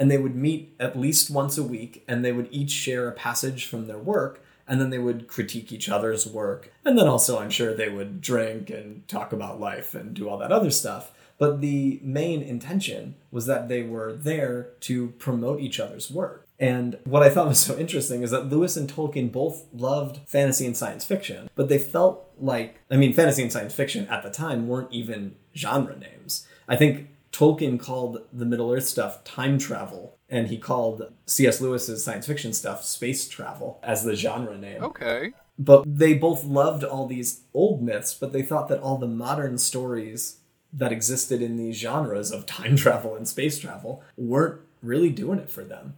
and 0.00 0.10
they 0.10 0.18
would 0.18 0.34
meet 0.34 0.74
at 0.80 0.98
least 0.98 1.30
once 1.30 1.58
a 1.58 1.62
week 1.62 2.02
and 2.08 2.24
they 2.24 2.32
would 2.32 2.48
each 2.50 2.70
share 2.70 3.06
a 3.06 3.12
passage 3.12 3.66
from 3.66 3.86
their 3.86 3.98
work 3.98 4.42
and 4.70 4.80
then 4.80 4.88
they 4.88 4.98
would 4.98 5.28
critique 5.28 5.72
each 5.72 5.90
other's 5.90 6.26
work 6.26 6.72
and 6.84 6.96
then 6.96 7.08
also 7.08 7.38
i'm 7.38 7.50
sure 7.50 7.74
they 7.74 7.90
would 7.90 8.20
drink 8.22 8.70
and 8.70 9.06
talk 9.08 9.32
about 9.32 9.60
life 9.60 9.94
and 9.94 10.14
do 10.14 10.28
all 10.28 10.38
that 10.38 10.52
other 10.52 10.70
stuff 10.70 11.12
but 11.36 11.60
the 11.60 11.98
main 12.02 12.40
intention 12.40 13.16
was 13.30 13.46
that 13.46 13.68
they 13.68 13.82
were 13.82 14.12
there 14.12 14.68
to 14.80 15.08
promote 15.18 15.60
each 15.60 15.78
other's 15.78 16.10
work 16.10 16.46
and 16.60 16.98
what 17.04 17.22
I 17.22 17.30
thought 17.30 17.48
was 17.48 17.58
so 17.58 17.78
interesting 17.78 18.22
is 18.22 18.30
that 18.32 18.50
Lewis 18.50 18.76
and 18.76 18.86
Tolkien 18.86 19.32
both 19.32 19.64
loved 19.72 20.20
fantasy 20.28 20.66
and 20.66 20.76
science 20.76 21.06
fiction, 21.06 21.48
but 21.54 21.70
they 21.70 21.78
felt 21.78 22.30
like, 22.38 22.82
I 22.90 22.98
mean, 22.98 23.14
fantasy 23.14 23.40
and 23.40 23.50
science 23.50 23.72
fiction 23.72 24.06
at 24.08 24.22
the 24.22 24.30
time 24.30 24.68
weren't 24.68 24.92
even 24.92 25.36
genre 25.56 25.96
names. 25.96 26.46
I 26.68 26.76
think 26.76 27.08
Tolkien 27.40 27.80
called 27.80 28.20
the 28.30 28.44
Middle 28.44 28.70
Earth 28.70 28.86
stuff 28.86 29.24
time 29.24 29.58
travel, 29.58 30.18
and 30.28 30.48
he 30.48 30.58
called 30.58 31.10
C.S. 31.24 31.58
Lewis's 31.58 32.04
science 32.04 32.26
fiction 32.26 32.52
stuff 32.52 32.84
space 32.84 33.26
travel 33.28 33.80
as 33.82 34.04
the 34.04 34.14
genre 34.14 34.58
name. 34.58 34.84
Okay. 34.84 35.32
But 35.58 35.84
they 35.86 36.12
both 36.12 36.44
loved 36.44 36.84
all 36.84 37.06
these 37.06 37.40
old 37.54 37.82
myths, 37.82 38.12
but 38.12 38.34
they 38.34 38.42
thought 38.42 38.68
that 38.68 38.80
all 38.80 38.98
the 38.98 39.06
modern 39.06 39.56
stories 39.56 40.36
that 40.70 40.92
existed 40.92 41.40
in 41.40 41.56
these 41.56 41.78
genres 41.78 42.30
of 42.30 42.44
time 42.44 42.76
travel 42.76 43.16
and 43.16 43.26
space 43.26 43.58
travel 43.58 44.04
weren't 44.18 44.60
really 44.82 45.10
doing 45.10 45.38
it 45.38 45.50
for 45.50 45.64
them. 45.64 45.94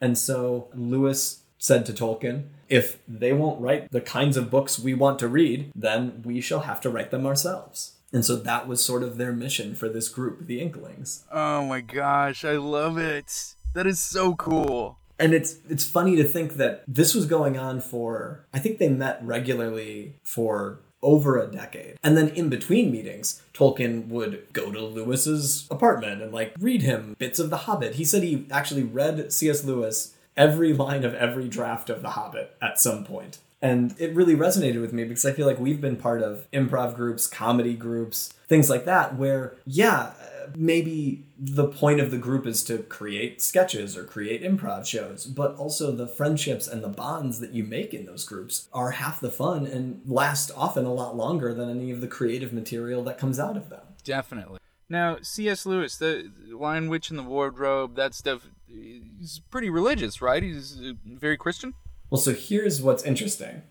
And 0.00 0.16
so 0.16 0.68
Lewis 0.74 1.42
said 1.58 1.84
to 1.84 1.92
Tolkien, 1.92 2.44
if 2.70 2.98
they 3.06 3.34
won't 3.34 3.60
write 3.60 3.90
the 3.90 4.00
kinds 4.00 4.38
of 4.38 4.50
books 4.50 4.78
we 4.78 4.94
want 4.94 5.18
to 5.18 5.28
read, 5.28 5.70
then 5.74 6.22
we 6.24 6.40
shall 6.40 6.60
have 6.60 6.80
to 6.80 6.90
write 6.90 7.10
them 7.10 7.26
ourselves. 7.26 7.96
And 8.12 8.24
so 8.24 8.36
that 8.36 8.66
was 8.66 8.84
sort 8.84 9.02
of 9.02 9.18
their 9.18 9.32
mission 9.32 9.74
for 9.74 9.88
this 9.88 10.08
group, 10.08 10.46
the 10.46 10.60
Inklings. 10.60 11.24
Oh 11.30 11.64
my 11.64 11.80
gosh, 11.80 12.44
I 12.44 12.56
love 12.56 12.96
it. 12.96 13.54
That 13.74 13.86
is 13.86 14.00
so 14.00 14.34
cool. 14.34 14.98
And 15.18 15.34
it's 15.34 15.56
it's 15.68 15.84
funny 15.84 16.16
to 16.16 16.24
think 16.24 16.54
that 16.54 16.84
this 16.86 17.14
was 17.14 17.26
going 17.26 17.58
on 17.58 17.80
for 17.80 18.46
I 18.52 18.60
think 18.60 18.78
they 18.78 18.88
met 18.88 19.20
regularly 19.22 20.14
for 20.22 20.80
over 21.02 21.38
a 21.38 21.46
decade. 21.46 21.96
And 22.02 22.16
then 22.16 22.28
in 22.30 22.48
between 22.48 22.90
meetings, 22.90 23.42
Tolkien 23.54 24.08
would 24.08 24.46
go 24.52 24.72
to 24.72 24.80
Lewis's 24.80 25.66
apartment 25.70 26.22
and 26.22 26.32
like 26.32 26.54
read 26.58 26.82
him 26.82 27.14
bits 27.18 27.38
of 27.38 27.50
The 27.50 27.58
Hobbit. 27.58 27.96
He 27.96 28.04
said 28.04 28.22
he 28.22 28.46
actually 28.50 28.82
read 28.82 29.32
C.S. 29.32 29.64
Lewis 29.64 30.14
every 30.36 30.72
line 30.72 31.04
of 31.04 31.14
every 31.14 31.48
draft 31.48 31.90
of 31.90 32.02
The 32.02 32.10
Hobbit 32.10 32.56
at 32.62 32.80
some 32.80 33.04
point. 33.04 33.38
And 33.60 33.94
it 33.98 34.14
really 34.14 34.36
resonated 34.36 34.80
with 34.80 34.92
me 34.92 35.04
because 35.04 35.26
I 35.26 35.32
feel 35.32 35.46
like 35.46 35.58
we've 35.58 35.80
been 35.80 35.96
part 35.96 36.22
of 36.22 36.48
improv 36.52 36.94
groups, 36.94 37.26
comedy 37.26 37.74
groups, 37.74 38.32
things 38.46 38.70
like 38.70 38.84
that, 38.84 39.16
where, 39.16 39.56
yeah, 39.66 40.12
maybe 40.56 41.26
the 41.38 41.66
point 41.66 42.00
of 42.00 42.10
the 42.10 42.18
group 42.18 42.46
is 42.46 42.62
to 42.64 42.78
create 42.78 43.42
sketches 43.42 43.96
or 43.96 44.04
create 44.04 44.42
improv 44.42 44.86
shows, 44.86 45.26
but 45.26 45.54
also 45.56 45.92
the 45.92 46.06
friendships 46.06 46.68
and 46.68 46.82
the 46.82 46.88
bonds 46.88 47.40
that 47.40 47.52
you 47.52 47.64
make 47.64 47.92
in 47.92 48.06
those 48.06 48.24
groups 48.24 48.68
are 48.72 48.92
half 48.92 49.20
the 49.20 49.30
fun 49.30 49.66
and 49.66 50.00
last 50.06 50.50
often 50.56 50.84
a 50.84 50.92
lot 50.92 51.16
longer 51.16 51.52
than 51.52 51.68
any 51.68 51.90
of 51.90 52.00
the 52.00 52.08
creative 52.08 52.52
material 52.52 53.02
that 53.02 53.18
comes 53.18 53.38
out 53.38 53.56
of 53.56 53.68
them. 53.70 53.82
Definitely. 54.04 54.58
Now, 54.88 55.18
C.S. 55.20 55.66
Lewis, 55.66 55.96
the 55.96 56.30
Lion 56.50 56.88
Witch 56.88 57.10
in 57.10 57.16
the 57.16 57.22
Wardrobe, 57.22 57.96
that 57.96 58.14
stuff, 58.14 58.48
he's 58.66 59.40
pretty 59.50 59.68
religious, 59.68 60.22
right? 60.22 60.42
He's 60.42 60.80
uh, 60.80 60.92
very 61.04 61.36
Christian? 61.36 61.74
Well, 62.10 62.20
so 62.20 62.32
here's 62.32 62.80
what's 62.80 63.04
interesting. 63.04 63.62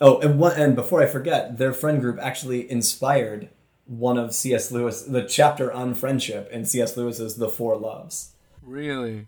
Oh, 0.00 0.18
and 0.20 0.38
one, 0.38 0.58
and 0.58 0.74
before 0.74 1.02
I 1.02 1.06
forget, 1.06 1.58
their 1.58 1.72
friend 1.72 2.00
group 2.00 2.18
actually 2.20 2.70
inspired 2.70 3.50
one 3.86 4.16
of 4.16 4.34
C.S. 4.34 4.70
Lewis, 4.70 5.02
the 5.02 5.22
chapter 5.22 5.72
on 5.72 5.94
friendship 5.94 6.48
in 6.50 6.64
C.S. 6.64 6.96
Lewis's 6.96 7.36
The 7.36 7.48
Four 7.48 7.76
Loves. 7.76 8.32
Really? 8.62 9.26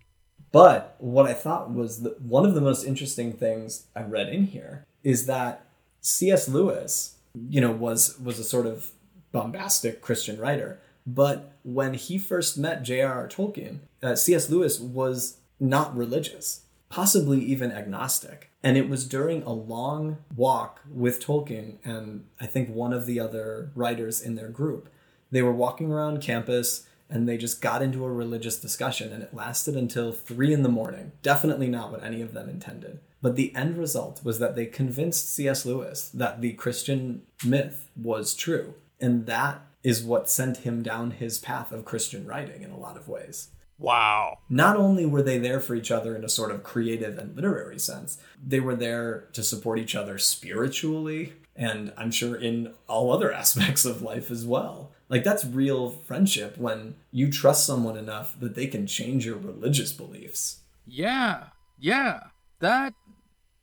But 0.53 0.97
what 0.99 1.27
I 1.27 1.35
thought 1.35 1.73
was 1.73 2.03
that 2.03 2.21
one 2.23 2.47
of 2.47 2.55
the 2.55 2.61
most 2.61 2.85
interesting 2.85 3.33
things 3.33 3.87
I 3.97 4.03
read 4.03 4.29
in 4.29 4.47
here 4.47 4.87
is 5.03 5.27
that 5.27 5.67
C.S. 6.01 6.49
Lewis, 6.49 7.17
you 7.49 7.61
know, 7.61 7.73
was 7.73 8.19
was 8.19 8.39
a 8.39 8.45
sort 8.45 8.67
of 8.67 8.93
bombastic 9.33 10.01
Christian 10.01 10.39
writer, 10.39 10.79
but 11.07 11.53
when 11.65 11.95
he 11.95 12.19
first 12.19 12.59
met 12.59 12.83
J.R.R. 12.83 13.29
Tolkien, 13.29 13.81
uh, 14.03 14.15
C.S. 14.15 14.51
Lewis 14.51 14.79
was 14.79 15.39
not 15.59 15.97
religious, 15.97 16.63
possibly 16.93 17.43
even 17.43 17.73
agnostic. 17.73 18.51
And 18.63 18.77
it 18.77 18.87
was 18.87 19.09
during 19.09 19.43
a 19.45 19.53
long 19.53 20.19
walk 20.37 20.83
with 20.93 21.25
Tolkien 21.25 21.79
and 21.83 22.27
I 22.39 22.45
think 22.45 22.69
one 22.69 22.93
of 22.93 23.07
the 23.07 23.19
other 23.19 23.71
writers 23.75 24.21
in 24.21 24.35
their 24.35 24.51
group. 24.51 24.91
They 25.31 25.41
were 25.41 25.55
walking 25.55 25.91
around 25.91 26.21
campus 26.21 26.87
and 27.09 27.27
they 27.27 27.39
just 27.39 27.63
got 27.63 27.81
into 27.81 28.05
a 28.05 28.13
religious 28.13 28.61
discussion 28.61 29.11
and 29.11 29.23
it 29.23 29.33
lasted 29.33 29.75
until 29.75 30.13
three 30.13 30.53
in 30.53 30.63
the 30.63 30.69
morning. 30.69 31.13
Definitely 31.23 31.69
not 31.69 31.91
what 31.91 32.05
any 32.05 32.21
of 32.21 32.35
them 32.35 32.51
intended. 32.51 33.01
But 33.23 33.37
the 33.37 33.57
end 33.57 33.79
result 33.79 34.23
was 34.23 34.39
that 34.41 34.55
they 34.55 34.67
convinced 34.67 35.35
C.S. 35.35 35.65
Lewis 35.65 36.11
that 36.11 36.43
the 36.43 36.53
Christian 36.53 37.23
myth 37.43 37.89
was 37.97 38.35
true. 38.35 38.75
And 39.01 39.25
that 39.25 39.63
is 39.83 40.05
what 40.05 40.29
sent 40.29 40.59
him 40.59 40.83
down 40.83 41.13
his 41.13 41.39
path 41.39 41.73
of 41.73 41.87
Christian 41.87 42.27
writing 42.27 42.63
in 42.63 42.71
a 42.71 42.79
lot 42.79 42.99
of 42.99 43.09
ways. 43.09 43.49
Wow. 43.83 44.39
Not 44.49 44.77
only 44.77 45.05
were 45.05 45.23
they 45.23 45.39
there 45.39 45.61
for 45.61 45.75
each 45.75 45.91
other 45.91 46.15
in 46.15 46.25
a 46.25 46.29
sort 46.29 46.53
of 46.53 46.63
creative 46.63 47.19
and 47.19 47.35
literary 47.35 47.79
sense, 47.79 48.19
they 48.45 48.61
were 48.61 48.77
there 48.77 49.29
to 49.33 49.43
support 49.43 49.79
each 49.79 49.95
other 49.95 50.19
spiritually 50.19 51.35
and 51.55 51.93
I'm 51.97 52.11
sure 52.11 52.35
in 52.37 52.73
all 52.89 53.13
other 53.13 53.33
aspects 53.43 53.85
of 53.85 54.03
life 54.03 54.31
as 54.31 54.45
well. 54.45 54.93
Like 55.09 55.25
that's 55.25 55.45
real 55.45 55.91
friendship 55.91 56.57
when 56.57 56.95
you 57.11 57.31
trust 57.31 57.67
someone 57.67 57.97
enough 57.97 58.39
that 58.41 58.55
they 58.55 58.67
can 58.67 58.87
change 58.87 59.27
your 59.27 59.37
religious 59.37 59.93
beliefs. 59.93 60.61
Yeah. 60.87 61.49
Yeah. 61.79 62.21
That 62.61 62.95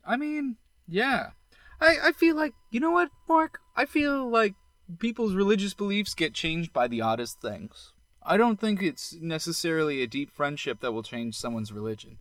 I 0.05 0.17
mean, 0.17 0.57
yeah. 0.88 1.31
I 1.81 1.97
I 2.03 2.11
feel 2.11 2.35
like, 2.35 2.53
you 2.71 2.79
know 2.79 2.91
what, 2.91 3.09
Mark? 3.27 3.59
I 3.75 3.85
feel 3.85 4.29
like 4.29 4.53
people's 4.99 5.33
religious 5.33 5.73
beliefs 5.73 6.13
get 6.13 6.33
changed 6.33 6.73
by 6.73 6.88
the 6.88 7.01
oddest 7.01 7.41
things. 7.41 7.93
I 8.29 8.38
don't 8.38 8.59
think 8.59 8.81
it's 8.83 9.15
necessarily 9.19 10.03
a 10.03 10.07
deep 10.07 10.31
friendship 10.31 10.81
that 10.81 10.91
will 10.91 11.01
change 11.01 11.36
someone's 11.36 11.74
religion. 11.74 12.19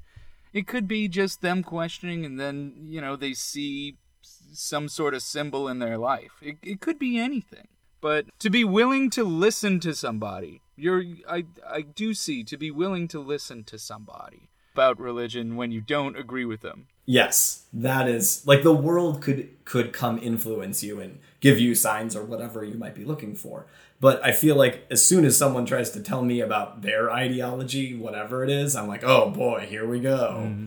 It 0.55 0.67
could 0.67 0.89
be 0.89 1.07
just 1.07 1.43
them 1.43 1.63
questioning 1.63 2.25
and 2.25 2.41
then, 2.41 2.73
you 2.81 3.03
know, 3.03 3.15
they 3.15 3.35
see 3.35 3.99
some 4.23 4.89
sort 4.89 5.13
of 5.13 5.21
symbol 5.21 5.69
in 5.69 5.81
their 5.81 5.99
life. 5.99 6.33
It, 6.41 6.57
it 6.63 6.81
could 6.81 6.99
be 6.99 7.19
anything. 7.19 7.69
But 8.01 8.27
to 8.39 8.49
be 8.49 8.65
willing 8.65 9.11
to 9.11 9.23
listen 9.25 9.81
to 9.81 9.95
somebody, 9.95 10.63
you're 10.77 11.05
I 11.29 11.45
I 11.69 11.83
do 11.83 12.15
see 12.15 12.45
to 12.45 12.57
be 12.57 12.71
willing 12.71 13.09
to 13.09 13.19
listen 13.19 13.65
to 13.65 13.79
somebody 13.79 14.49
about 14.73 15.01
religion 15.01 15.57
when 15.57 15.73
you 15.73 15.81
don't 15.81 16.17
agree 16.17 16.45
with 16.45 16.61
them. 16.61 16.87
Yes, 17.05 17.67
that 17.73 18.09
is 18.09 18.47
like 18.47 18.63
the 18.63 18.73
world 18.73 19.21
could 19.21 19.65
could 19.65 19.93
come 19.93 20.19
influence 20.23 20.85
you 20.85 21.01
and 21.01 21.19
give 21.41 21.59
you 21.59 21.75
signs 21.75 22.17
or 22.17 22.25
whatever 22.25 22.65
you 22.65 22.75
might 22.75 22.95
be 22.95 23.05
looking 23.05 23.35
for. 23.35 23.67
But 24.01 24.25
I 24.25 24.33
feel 24.33 24.57
like 24.57 24.87
as 24.91 25.05
soon 25.05 25.25
as 25.25 25.37
someone 25.37 25.67
tries 25.67 25.91
to 25.91 26.01
tell 26.01 26.23
me 26.23 26.41
about 26.41 26.83
their 26.83 27.11
ideology, 27.11 27.97
whatever 27.97 28.45
it 28.45 28.51
is, 28.51 28.77
I'm 28.77 28.89
like, 28.89 29.05
oh 29.05 29.31
boy, 29.31 29.67
here 29.69 29.87
we 29.87 30.01
go. 30.01 30.45
Mm-hmm. 30.45 30.67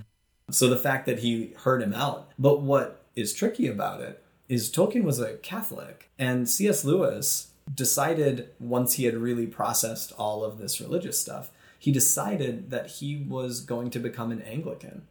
So 0.51 0.67
the 0.67 0.77
fact 0.77 1.05
that 1.05 1.19
he 1.19 1.53
heard 1.63 1.81
him 1.81 1.93
out. 1.93 2.31
But 2.37 2.61
what 2.61 3.03
is 3.15 3.33
tricky 3.33 3.67
about 3.67 4.01
it 4.01 4.21
is 4.49 4.69
Tolkien 4.69 5.03
was 5.03 5.19
a 5.19 5.37
Catholic, 5.37 6.09
and 6.19 6.49
C.S. 6.49 6.83
Lewis 6.83 7.51
decided 7.73 8.49
once 8.59 8.93
he 8.93 9.05
had 9.05 9.15
really 9.15 9.47
processed 9.47 10.11
all 10.17 10.43
of 10.43 10.57
this 10.57 10.81
religious 10.81 11.19
stuff, 11.19 11.51
he 11.79 11.91
decided 11.91 12.69
that 12.69 12.87
he 12.87 13.15
was 13.15 13.61
going 13.61 13.89
to 13.91 13.99
become 13.99 14.29
an 14.31 14.41
Anglican. 14.41 15.03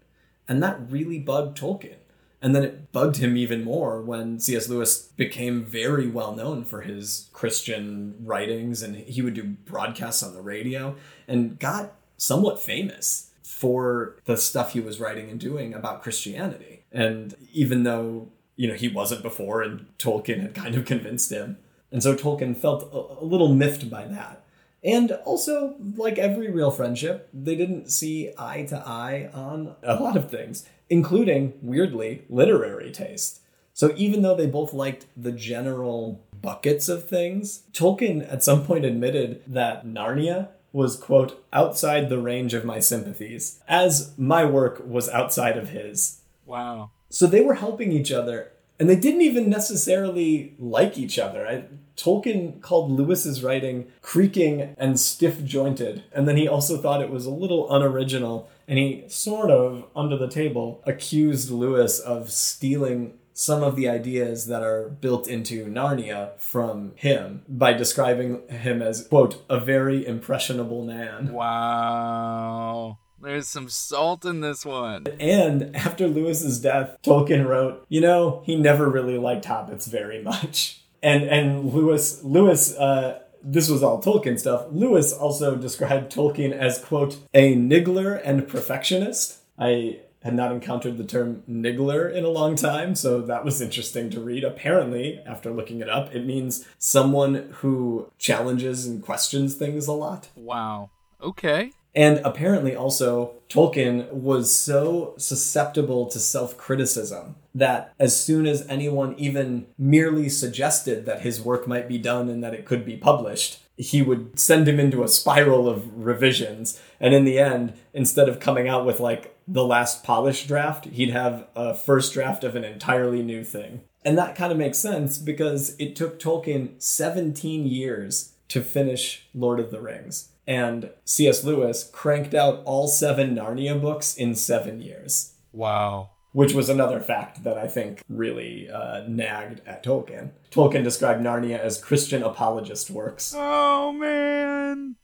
And 0.46 0.62
that 0.62 0.90
really 0.90 1.18
bugged 1.18 1.58
Tolkien 1.58 1.96
and 2.42 2.54
then 2.54 2.64
it 2.64 2.92
bugged 2.92 3.16
him 3.16 3.36
even 3.36 3.64
more 3.64 4.00
when 4.00 4.38
C.S. 4.38 4.68
Lewis 4.68 5.08
became 5.16 5.62
very 5.64 6.08
well 6.08 6.34
known 6.34 6.64
for 6.64 6.80
his 6.80 7.28
Christian 7.32 8.16
writings 8.24 8.82
and 8.82 8.96
he 8.96 9.20
would 9.20 9.34
do 9.34 9.44
broadcasts 9.44 10.22
on 10.22 10.34
the 10.34 10.40
radio 10.40 10.96
and 11.28 11.58
got 11.58 11.92
somewhat 12.16 12.60
famous 12.60 13.30
for 13.42 14.16
the 14.24 14.36
stuff 14.36 14.72
he 14.72 14.80
was 14.80 15.00
writing 15.00 15.28
and 15.28 15.38
doing 15.38 15.74
about 15.74 16.02
Christianity. 16.02 16.84
And 16.90 17.34
even 17.52 17.82
though, 17.82 18.28
you 18.56 18.68
know, 18.68 18.74
he 18.74 18.88
wasn't 18.88 19.22
before 19.22 19.60
and 19.62 19.86
Tolkien 19.98 20.40
had 20.40 20.54
kind 20.54 20.74
of 20.76 20.86
convinced 20.86 21.30
him. 21.30 21.58
And 21.92 22.02
so 22.02 22.14
Tolkien 22.14 22.56
felt 22.56 22.90
a, 22.92 23.24
little 23.24 23.52
miffed 23.52 23.90
by 23.90 24.06
that. 24.06 24.44
And 24.82 25.12
also, 25.26 25.74
like 25.96 26.18
every 26.18 26.50
real 26.50 26.70
friendship, 26.70 27.28
they 27.34 27.54
didn't 27.54 27.90
see 27.90 28.32
eye 28.38 28.64
to 28.70 28.76
eye 28.78 29.28
on 29.34 29.74
a 29.82 29.96
lot 29.96 30.16
of 30.16 30.30
things 30.30 30.66
including, 30.90 31.54
weirdly, 31.62 32.24
literary 32.28 32.90
taste. 32.90 33.40
So 33.72 33.94
even 33.96 34.20
though 34.20 34.34
they 34.34 34.46
both 34.46 34.74
liked 34.74 35.06
the 35.16 35.32
general 35.32 36.20
buckets 36.42 36.88
of 36.88 37.08
things, 37.08 37.62
Tolkien 37.72 38.30
at 38.30 38.44
some 38.44 38.64
point 38.66 38.84
admitted 38.84 39.42
that 39.46 39.86
Narnia 39.86 40.48
was, 40.72 40.96
quote, 40.96 41.42
outside 41.52 42.08
the 42.08 42.18
range 42.18 42.54
of 42.54 42.64
my 42.64 42.80
sympathies, 42.80 43.60
as 43.66 44.12
my 44.18 44.44
work 44.44 44.82
was 44.86 45.08
outside 45.08 45.56
of 45.56 45.70
his. 45.70 46.20
Wow. 46.46 46.90
So 47.08 47.26
they 47.26 47.40
were 47.40 47.54
helping 47.54 47.92
each 47.92 48.12
other, 48.12 48.52
and 48.78 48.88
they 48.88 48.96
didn't 48.96 49.22
even 49.22 49.48
necessarily 49.48 50.54
like 50.58 50.98
each 50.98 51.18
other. 51.18 51.46
I, 51.46 51.64
Tolkien 51.96 52.60
called 52.60 52.90
Lewis's 52.90 53.42
writing 53.42 53.88
creaking 54.00 54.74
and 54.78 54.98
stiff 54.98 55.44
jointed, 55.44 56.04
and 56.12 56.28
then 56.28 56.36
he 56.36 56.48
also 56.48 56.76
thought 56.76 57.02
it 57.02 57.10
was 57.10 57.26
a 57.26 57.30
little 57.30 57.72
unoriginal 57.74 58.48
and 58.70 58.78
he 58.78 59.04
sort 59.08 59.50
of, 59.50 59.84
under 59.96 60.16
the 60.16 60.28
table, 60.28 60.80
accused 60.86 61.50
Lewis 61.50 61.98
of 61.98 62.30
stealing 62.30 63.18
some 63.32 63.64
of 63.64 63.74
the 63.74 63.88
ideas 63.88 64.46
that 64.46 64.62
are 64.62 64.88
built 64.88 65.26
into 65.26 65.66
Narnia 65.66 66.38
from 66.38 66.92
him 66.94 67.42
by 67.48 67.72
describing 67.72 68.46
him 68.48 68.80
as, 68.80 69.08
quote, 69.08 69.42
a 69.50 69.58
very 69.58 70.06
impressionable 70.06 70.84
man. 70.84 71.32
Wow. 71.32 72.98
There's 73.20 73.48
some 73.48 73.68
salt 73.68 74.24
in 74.24 74.40
this 74.40 74.64
one. 74.64 75.06
And 75.18 75.74
after 75.74 76.06
Lewis's 76.06 76.60
death, 76.60 76.96
Tolkien 77.02 77.48
wrote, 77.48 77.84
you 77.88 78.00
know, 78.00 78.42
he 78.44 78.54
never 78.54 78.88
really 78.88 79.18
liked 79.18 79.46
hobbits 79.46 79.90
very 79.90 80.22
much. 80.22 80.82
And 81.02 81.24
and 81.24 81.72
Lewis 81.72 82.22
Lewis 82.22 82.76
uh, 82.76 83.20
this 83.42 83.68
was 83.68 83.82
all 83.82 84.02
Tolkien 84.02 84.38
stuff. 84.38 84.66
Lewis 84.70 85.12
also 85.12 85.56
described 85.56 86.12
Tolkien 86.12 86.52
as, 86.52 86.78
quote, 86.78 87.18
a 87.34 87.54
niggler 87.54 88.20
and 88.24 88.46
perfectionist. 88.46 89.38
I 89.58 90.00
had 90.22 90.34
not 90.34 90.52
encountered 90.52 90.98
the 90.98 91.04
term 91.04 91.42
niggler 91.48 92.12
in 92.12 92.24
a 92.24 92.28
long 92.28 92.54
time, 92.54 92.94
so 92.94 93.22
that 93.22 93.44
was 93.44 93.60
interesting 93.60 94.10
to 94.10 94.20
read. 94.20 94.44
Apparently, 94.44 95.18
after 95.26 95.50
looking 95.50 95.80
it 95.80 95.88
up, 95.88 96.14
it 96.14 96.26
means 96.26 96.66
someone 96.78 97.48
who 97.54 98.10
challenges 98.18 98.86
and 98.86 99.02
questions 99.02 99.54
things 99.54 99.86
a 99.86 99.92
lot. 99.92 100.28
Wow. 100.36 100.90
Okay. 101.22 101.72
And 101.94 102.20
apparently, 102.24 102.76
also, 102.76 103.34
Tolkien 103.48 104.10
was 104.12 104.54
so 104.54 105.14
susceptible 105.16 106.06
to 106.06 106.18
self 106.18 106.56
criticism 106.56 107.36
that 107.54 107.92
as 107.98 108.22
soon 108.22 108.46
as 108.46 108.66
anyone 108.68 109.14
even 109.18 109.66
merely 109.76 110.28
suggested 110.28 111.04
that 111.06 111.22
his 111.22 111.40
work 111.40 111.66
might 111.66 111.88
be 111.88 111.98
done 111.98 112.28
and 112.28 112.44
that 112.44 112.54
it 112.54 112.64
could 112.64 112.84
be 112.84 112.96
published, 112.96 113.58
he 113.76 114.02
would 114.02 114.38
send 114.38 114.68
him 114.68 114.78
into 114.78 115.02
a 115.02 115.08
spiral 115.08 115.68
of 115.68 116.04
revisions. 116.04 116.80
And 117.00 117.12
in 117.12 117.24
the 117.24 117.38
end, 117.38 117.72
instead 117.92 118.28
of 118.28 118.38
coming 118.38 118.68
out 118.68 118.86
with 118.86 119.00
like 119.00 119.36
the 119.48 119.64
last 119.64 120.04
polished 120.04 120.46
draft, 120.46 120.84
he'd 120.86 121.10
have 121.10 121.48
a 121.56 121.74
first 121.74 122.12
draft 122.12 122.44
of 122.44 122.54
an 122.54 122.62
entirely 122.62 123.22
new 123.22 123.42
thing. 123.42 123.80
And 124.04 124.16
that 124.16 124.36
kind 124.36 124.52
of 124.52 124.58
makes 124.58 124.78
sense 124.78 125.18
because 125.18 125.76
it 125.78 125.96
took 125.96 126.20
Tolkien 126.20 126.80
17 126.80 127.66
years 127.66 128.34
to 128.48 128.62
finish 128.62 129.26
Lord 129.34 129.58
of 129.58 129.70
the 129.70 129.80
Rings 129.80 130.28
and 130.50 130.90
C.S. 131.04 131.44
Lewis 131.44 131.88
cranked 131.92 132.34
out 132.34 132.60
all 132.64 132.88
seven 132.88 133.36
Narnia 133.36 133.80
books 133.80 134.16
in 134.16 134.34
seven 134.34 134.82
years. 134.82 135.34
Wow. 135.52 136.10
Which 136.32 136.54
was 136.54 136.68
another 136.68 136.98
fact 137.00 137.44
that 137.44 137.56
I 137.56 137.68
think 137.68 138.02
really 138.08 138.68
uh, 138.68 139.04
nagged 139.06 139.60
at 139.64 139.84
Tolkien. 139.84 140.30
Tolkien 140.50 140.82
described 140.82 141.22
Narnia 141.22 141.60
as 141.60 141.80
Christian 141.80 142.24
apologist 142.24 142.90
works. 142.90 143.32
Oh, 143.36 143.92
man. 143.92 144.96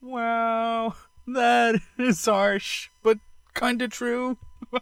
Wow. 0.00 0.94
That 1.26 1.80
is 1.98 2.22
harsh, 2.26 2.90
but 3.02 3.16
kind 3.54 3.80
of 3.80 3.90
true. 3.90 4.36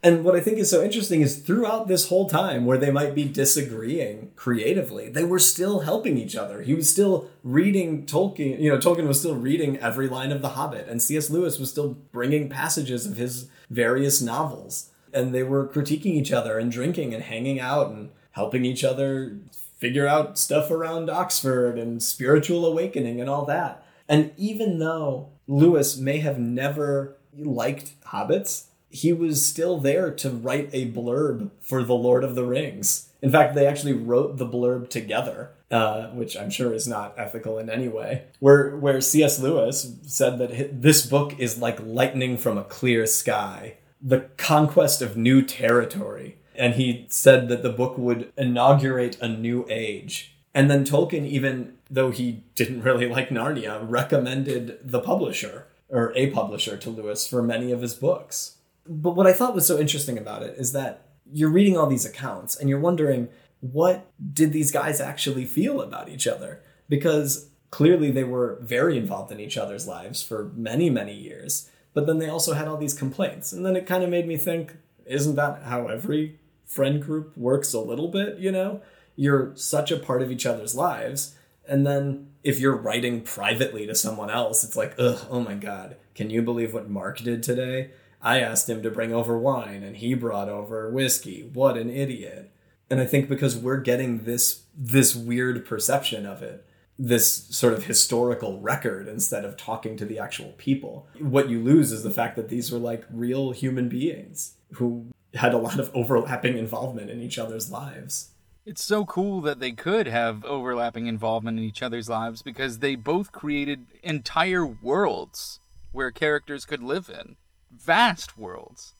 And 0.00 0.22
what 0.24 0.36
I 0.36 0.40
think 0.40 0.58
is 0.58 0.70
so 0.70 0.82
interesting 0.82 1.22
is 1.22 1.38
throughout 1.38 1.88
this 1.88 2.08
whole 2.08 2.28
time 2.28 2.64
where 2.64 2.78
they 2.78 2.92
might 2.92 3.16
be 3.16 3.24
disagreeing 3.24 4.30
creatively, 4.36 5.08
they 5.08 5.24
were 5.24 5.40
still 5.40 5.80
helping 5.80 6.16
each 6.16 6.36
other. 6.36 6.62
He 6.62 6.74
was 6.74 6.88
still 6.88 7.28
reading 7.42 8.06
Tolkien, 8.06 8.60
you 8.60 8.70
know, 8.70 8.78
Tolkien 8.78 9.08
was 9.08 9.18
still 9.18 9.34
reading 9.34 9.76
every 9.78 10.08
line 10.08 10.30
of 10.30 10.40
The 10.40 10.50
Hobbit, 10.50 10.86
and 10.86 11.02
C.S. 11.02 11.30
Lewis 11.30 11.58
was 11.58 11.70
still 11.70 11.96
bringing 12.12 12.48
passages 12.48 13.06
of 13.06 13.16
his 13.16 13.48
various 13.70 14.22
novels. 14.22 14.90
And 15.12 15.34
they 15.34 15.42
were 15.42 15.66
critiquing 15.66 16.06
each 16.06 16.30
other 16.30 16.58
and 16.58 16.70
drinking 16.70 17.12
and 17.12 17.24
hanging 17.24 17.58
out 17.58 17.90
and 17.90 18.10
helping 18.32 18.64
each 18.64 18.84
other 18.84 19.38
figure 19.78 20.06
out 20.06 20.38
stuff 20.38 20.70
around 20.70 21.10
Oxford 21.10 21.76
and 21.76 22.00
spiritual 22.02 22.64
awakening 22.66 23.20
and 23.20 23.28
all 23.28 23.44
that. 23.46 23.84
And 24.08 24.32
even 24.36 24.78
though 24.78 25.30
Lewis 25.48 25.96
may 25.96 26.18
have 26.18 26.38
never 26.38 27.16
liked 27.36 28.00
hobbits, 28.06 28.67
he 28.90 29.12
was 29.12 29.44
still 29.44 29.78
there 29.78 30.10
to 30.10 30.30
write 30.30 30.70
a 30.72 30.90
blurb 30.90 31.50
for 31.60 31.82
The 31.82 31.94
Lord 31.94 32.24
of 32.24 32.34
the 32.34 32.44
Rings. 32.44 33.10
In 33.20 33.30
fact, 33.30 33.54
they 33.54 33.66
actually 33.66 33.92
wrote 33.92 34.38
the 34.38 34.46
blurb 34.46 34.88
together, 34.88 35.50
uh, 35.70 36.08
which 36.08 36.36
I'm 36.36 36.50
sure 36.50 36.72
is 36.72 36.88
not 36.88 37.14
ethical 37.18 37.58
in 37.58 37.68
any 37.68 37.88
way. 37.88 38.24
Where 38.38 38.76
where 38.76 39.00
C.S. 39.00 39.40
Lewis 39.40 39.94
said 40.02 40.38
that 40.38 40.82
this 40.82 41.04
book 41.04 41.38
is 41.38 41.58
like 41.58 41.78
lightning 41.80 42.38
from 42.38 42.56
a 42.56 42.64
clear 42.64 43.06
sky, 43.06 43.74
the 44.00 44.20
conquest 44.36 45.02
of 45.02 45.16
new 45.16 45.42
territory, 45.42 46.38
and 46.54 46.74
he 46.74 47.06
said 47.08 47.48
that 47.48 47.62
the 47.62 47.70
book 47.70 47.98
would 47.98 48.32
inaugurate 48.36 49.20
a 49.20 49.28
new 49.28 49.66
age. 49.68 50.34
And 50.54 50.70
then 50.70 50.84
Tolkien, 50.84 51.26
even 51.26 51.74
though 51.90 52.10
he 52.10 52.44
didn't 52.54 52.82
really 52.82 53.08
like 53.08 53.28
Narnia, 53.28 53.84
recommended 53.88 54.78
the 54.82 55.00
publisher 55.00 55.66
or 55.88 56.12
a 56.16 56.30
publisher 56.30 56.76
to 56.76 56.90
Lewis 56.90 57.26
for 57.26 57.42
many 57.42 57.72
of 57.72 57.82
his 57.82 57.94
books 57.94 58.57
but 58.88 59.12
what 59.12 59.26
I 59.26 59.32
thought 59.32 59.54
was 59.54 59.66
so 59.66 59.78
interesting 59.78 60.18
about 60.18 60.42
it 60.42 60.56
is 60.58 60.72
that 60.72 61.08
you're 61.30 61.50
reading 61.50 61.76
all 61.76 61.86
these 61.86 62.06
accounts 62.06 62.56
and 62.56 62.68
you're 62.68 62.80
wondering 62.80 63.28
what 63.60 64.10
did 64.32 64.52
these 64.52 64.70
guys 64.70 65.00
actually 65.00 65.44
feel 65.44 65.80
about 65.80 66.08
each 66.08 66.26
other? 66.26 66.62
Because 66.88 67.50
clearly 67.70 68.10
they 68.10 68.24
were 68.24 68.58
very 68.62 68.96
involved 68.96 69.32
in 69.32 69.40
each 69.40 69.58
other's 69.58 69.86
lives 69.86 70.22
for 70.22 70.52
many, 70.56 70.88
many 70.90 71.14
years. 71.14 71.70
But 71.92 72.06
then 72.06 72.18
they 72.18 72.28
also 72.28 72.54
had 72.54 72.68
all 72.68 72.76
these 72.76 72.94
complaints. 72.94 73.52
And 73.52 73.66
then 73.66 73.76
it 73.76 73.86
kind 73.86 74.04
of 74.04 74.10
made 74.10 74.28
me 74.28 74.36
think, 74.36 74.76
isn't 75.06 75.34
that 75.34 75.62
how 75.64 75.88
every 75.88 76.38
friend 76.64 77.02
group 77.02 77.36
works 77.36 77.72
a 77.72 77.80
little 77.80 78.08
bit, 78.08 78.38
you 78.38 78.52
know? 78.52 78.80
You're 79.16 79.52
such 79.56 79.90
a 79.90 79.98
part 79.98 80.22
of 80.22 80.30
each 80.30 80.46
other's 80.46 80.76
lives. 80.76 81.34
And 81.66 81.86
then 81.86 82.28
if 82.44 82.60
you're 82.60 82.76
writing 82.76 83.22
privately 83.22 83.86
to 83.86 83.94
someone 83.94 84.30
else, 84.30 84.62
it's 84.62 84.76
like, 84.76 84.94
ugh, 84.98 85.26
oh 85.28 85.40
my 85.40 85.54
God, 85.54 85.96
can 86.14 86.30
you 86.30 86.40
believe 86.40 86.72
what 86.72 86.88
Mark 86.88 87.18
did 87.18 87.42
today? 87.42 87.90
I 88.20 88.40
asked 88.40 88.68
him 88.68 88.82
to 88.82 88.90
bring 88.90 89.12
over 89.12 89.38
wine 89.38 89.82
and 89.82 89.96
he 89.96 90.14
brought 90.14 90.48
over 90.48 90.90
whiskey. 90.90 91.48
What 91.52 91.76
an 91.76 91.90
idiot. 91.90 92.52
And 92.90 93.00
I 93.00 93.06
think 93.06 93.28
because 93.28 93.56
we're 93.56 93.80
getting 93.80 94.24
this 94.24 94.62
this 94.76 95.14
weird 95.14 95.66
perception 95.66 96.26
of 96.26 96.42
it, 96.42 96.66
this 96.98 97.46
sort 97.50 97.74
of 97.74 97.84
historical 97.84 98.60
record 98.60 99.06
instead 99.06 99.44
of 99.44 99.56
talking 99.56 99.96
to 99.96 100.04
the 100.04 100.18
actual 100.18 100.52
people. 100.58 101.06
What 101.18 101.48
you 101.48 101.62
lose 101.62 101.92
is 101.92 102.02
the 102.02 102.10
fact 102.10 102.36
that 102.36 102.48
these 102.48 102.72
were 102.72 102.78
like 102.78 103.04
real 103.10 103.52
human 103.52 103.88
beings 103.88 104.54
who 104.74 105.06
had 105.34 105.54
a 105.54 105.58
lot 105.58 105.78
of 105.78 105.90
overlapping 105.94 106.58
involvement 106.58 107.10
in 107.10 107.20
each 107.20 107.38
other's 107.38 107.70
lives. 107.70 108.30
It's 108.66 108.84
so 108.84 109.04
cool 109.04 109.40
that 109.42 109.60
they 109.60 109.72
could 109.72 110.06
have 110.06 110.44
overlapping 110.44 111.06
involvement 111.06 111.58
in 111.58 111.64
each 111.64 111.82
other's 111.82 112.08
lives 112.08 112.42
because 112.42 112.80
they 112.80 112.96
both 112.96 113.32
created 113.32 113.86
entire 114.02 114.66
worlds 114.66 115.60
where 115.92 116.10
characters 116.10 116.66
could 116.66 116.82
live 116.82 117.08
in 117.08 117.36
vast 117.76 118.38
worlds. 118.38 118.94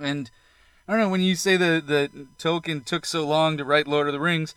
And 0.00 0.30
I 0.86 0.92
don't 0.92 1.00
know 1.00 1.08
when 1.08 1.22
you 1.22 1.34
say 1.34 1.56
the 1.56 1.82
that 1.86 2.38
Tolkien 2.38 2.84
took 2.84 3.04
so 3.06 3.26
long 3.26 3.56
to 3.56 3.64
write 3.64 3.88
Lord 3.88 4.06
of 4.06 4.12
the 4.12 4.20
Rings, 4.20 4.54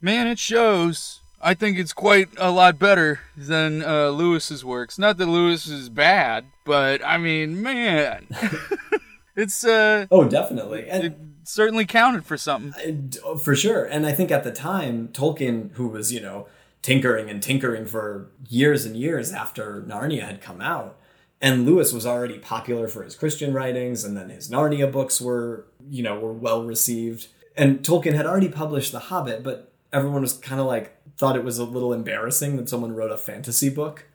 man, 0.00 0.26
it 0.26 0.38
shows. 0.38 1.20
I 1.40 1.54
think 1.54 1.78
it's 1.78 1.92
quite 1.92 2.28
a 2.36 2.50
lot 2.50 2.80
better 2.80 3.20
than 3.36 3.82
uh, 3.82 4.08
Lewis's 4.08 4.64
works. 4.64 4.98
Not 4.98 5.18
that 5.18 5.26
Lewis 5.26 5.68
is 5.68 5.88
bad, 5.88 6.46
but 6.64 7.00
I 7.04 7.16
mean, 7.16 7.62
man, 7.62 8.26
it's 9.36 9.64
uh 9.64 10.06
oh, 10.10 10.28
definitely, 10.28 10.88
and 10.88 11.04
it 11.04 11.16
certainly 11.44 11.86
counted 11.86 12.26
for 12.26 12.36
something 12.36 13.12
for 13.40 13.54
sure. 13.54 13.84
And 13.84 14.06
I 14.06 14.12
think 14.12 14.30
at 14.30 14.44
the 14.44 14.52
time, 14.52 15.08
Tolkien, 15.08 15.72
who 15.72 15.88
was 15.88 16.12
you 16.12 16.20
know 16.20 16.46
tinkering 16.82 17.30
and 17.30 17.42
tinkering 17.42 17.86
for 17.86 18.30
years 18.48 18.84
and 18.84 18.96
years 18.96 19.32
after 19.32 19.82
Narnia 19.82 20.22
had 20.22 20.40
come 20.40 20.60
out, 20.60 20.97
and 21.40 21.64
Lewis 21.64 21.92
was 21.92 22.06
already 22.06 22.38
popular 22.38 22.88
for 22.88 23.04
his 23.04 23.14
Christian 23.14 23.52
writings, 23.52 24.04
and 24.04 24.16
then 24.16 24.28
his 24.30 24.50
Narnia 24.50 24.90
books 24.90 25.20
were, 25.20 25.66
you 25.88 26.02
know, 26.02 26.18
were 26.18 26.32
well 26.32 26.64
received. 26.64 27.28
And 27.56 27.80
Tolkien 27.80 28.14
had 28.14 28.26
already 28.26 28.48
published 28.48 28.92
The 28.92 28.98
Hobbit, 28.98 29.42
but 29.42 29.72
everyone 29.92 30.22
was 30.22 30.32
kind 30.32 30.60
of 30.60 30.66
like 30.66 30.96
thought 31.16 31.36
it 31.36 31.44
was 31.44 31.58
a 31.58 31.64
little 31.64 31.92
embarrassing 31.92 32.56
that 32.56 32.68
someone 32.68 32.94
wrote 32.94 33.12
a 33.12 33.16
fantasy 33.16 33.68
book. 33.68 34.06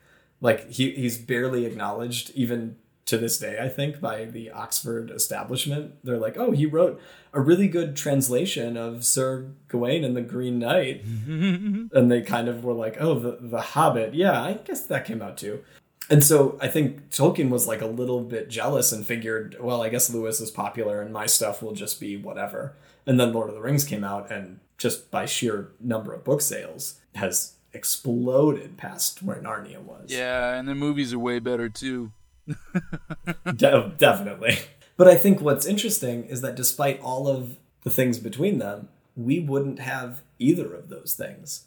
Like 0.42 0.70
he 0.70 0.92
he's 0.92 1.18
barely 1.18 1.66
acknowledged 1.66 2.32
even 2.32 2.76
to 3.06 3.18
this 3.18 3.38
day, 3.38 3.58
I 3.62 3.68
think, 3.68 4.00
by 4.00 4.26
the 4.26 4.50
Oxford 4.52 5.12
establishment. 5.12 5.96
They're 6.04 6.18
like, 6.18 6.38
oh, 6.38 6.52
he 6.52 6.66
wrote 6.66 7.02
a 7.34 7.42
really 7.42 7.68
good 7.68 7.98
translation 7.98 8.78
of 8.78 9.04
Sir 9.06 9.52
Gawain 9.68 10.06
and 10.06 10.16
the 10.16 10.22
Green 10.22 10.60
Knight. 10.60 11.04
and 11.28 12.12
they 12.12 12.22
kind 12.22 12.48
of 12.48 12.64
were 12.64 12.74
like, 12.74 12.98
oh, 13.02 13.20
the, 13.20 13.38
the 13.42 13.60
Hobbit. 13.60 14.14
Yeah, 14.14 14.42
I 14.42 14.54
guess 14.54 14.86
that 14.86 15.06
came 15.06 15.22
out 15.22 15.38
too 15.38 15.64
and 16.10 16.24
so 16.24 16.58
I 16.62 16.68
think 16.68 17.10
Tolkien 17.10 17.50
was 17.50 17.68
like 17.68 17.82
a 17.82 17.88
little 17.88 18.22
bit 18.22 18.50
jealous 18.50 18.92
and 18.92 19.06
figured, 19.06 19.56
well, 19.60 19.82
I 19.82 19.90
guess 19.90 20.14
Lewis 20.14 20.40
is 20.42 20.52
popular 20.52 21.02
and 21.02 21.14
my 21.14 21.26
stuff 21.26 21.62
will 21.62 21.74
just 21.74 22.00
be 22.00 22.18
whatever. 22.18 22.76
And 23.06 23.20
then 23.20 23.34
Lord 23.34 23.50
of 23.50 23.56
the 23.56 23.62
Rings 23.62 23.84
came 23.84 24.04
out 24.04 24.32
and 24.32 24.60
just 24.78 25.12
by 25.12 25.26
sheer 25.26 25.72
number 25.80 26.14
of 26.14 26.24
book 26.24 26.42
sales 26.42 27.00
has 27.16 27.54
exploded 27.74 28.78
past 28.78 29.24
where 29.24 29.38
Narnia 29.38 29.80
was. 29.80 30.12
Yeah, 30.12 30.56
and 30.56 30.68
the 30.68 30.76
movies 30.76 31.14
are 31.14 31.20
way 31.20 31.40
better 31.40 31.70
too. 31.70 32.12
De- 33.56 33.94
definitely. 33.98 34.58
But 34.98 35.08
I 35.08 35.16
think 35.16 35.42
what's 35.42 35.66
interesting 35.66 36.26
is 36.26 36.42
that 36.42 36.56
despite 36.56 37.02
all 37.02 37.28
of 37.28 37.58
the 37.84 37.90
things 37.90 38.20
between 38.20 38.60
them, 38.60 38.90
we 39.16 39.40
wouldn't 39.40 39.80
have 39.80 40.22
either 40.40 40.74
of 40.74 40.90
those 40.90 41.16
things 41.18 41.66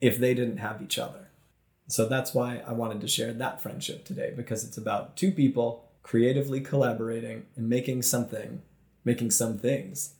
if 0.00 0.18
they 0.18 0.34
didn't 0.34 0.58
have 0.58 0.80
each 0.80 0.98
other. 0.98 1.28
So 1.92 2.06
that's 2.06 2.32
why 2.32 2.62
I 2.66 2.72
wanted 2.72 3.02
to 3.02 3.06
share 3.06 3.34
that 3.34 3.60
friendship 3.60 4.06
today 4.06 4.32
because 4.34 4.64
it's 4.64 4.78
about 4.78 5.14
two 5.14 5.30
people 5.30 5.84
creatively 6.02 6.58
collaborating 6.58 7.44
and 7.54 7.68
making 7.68 8.00
something, 8.00 8.62
making 9.04 9.30
some 9.30 9.58
things 9.58 10.14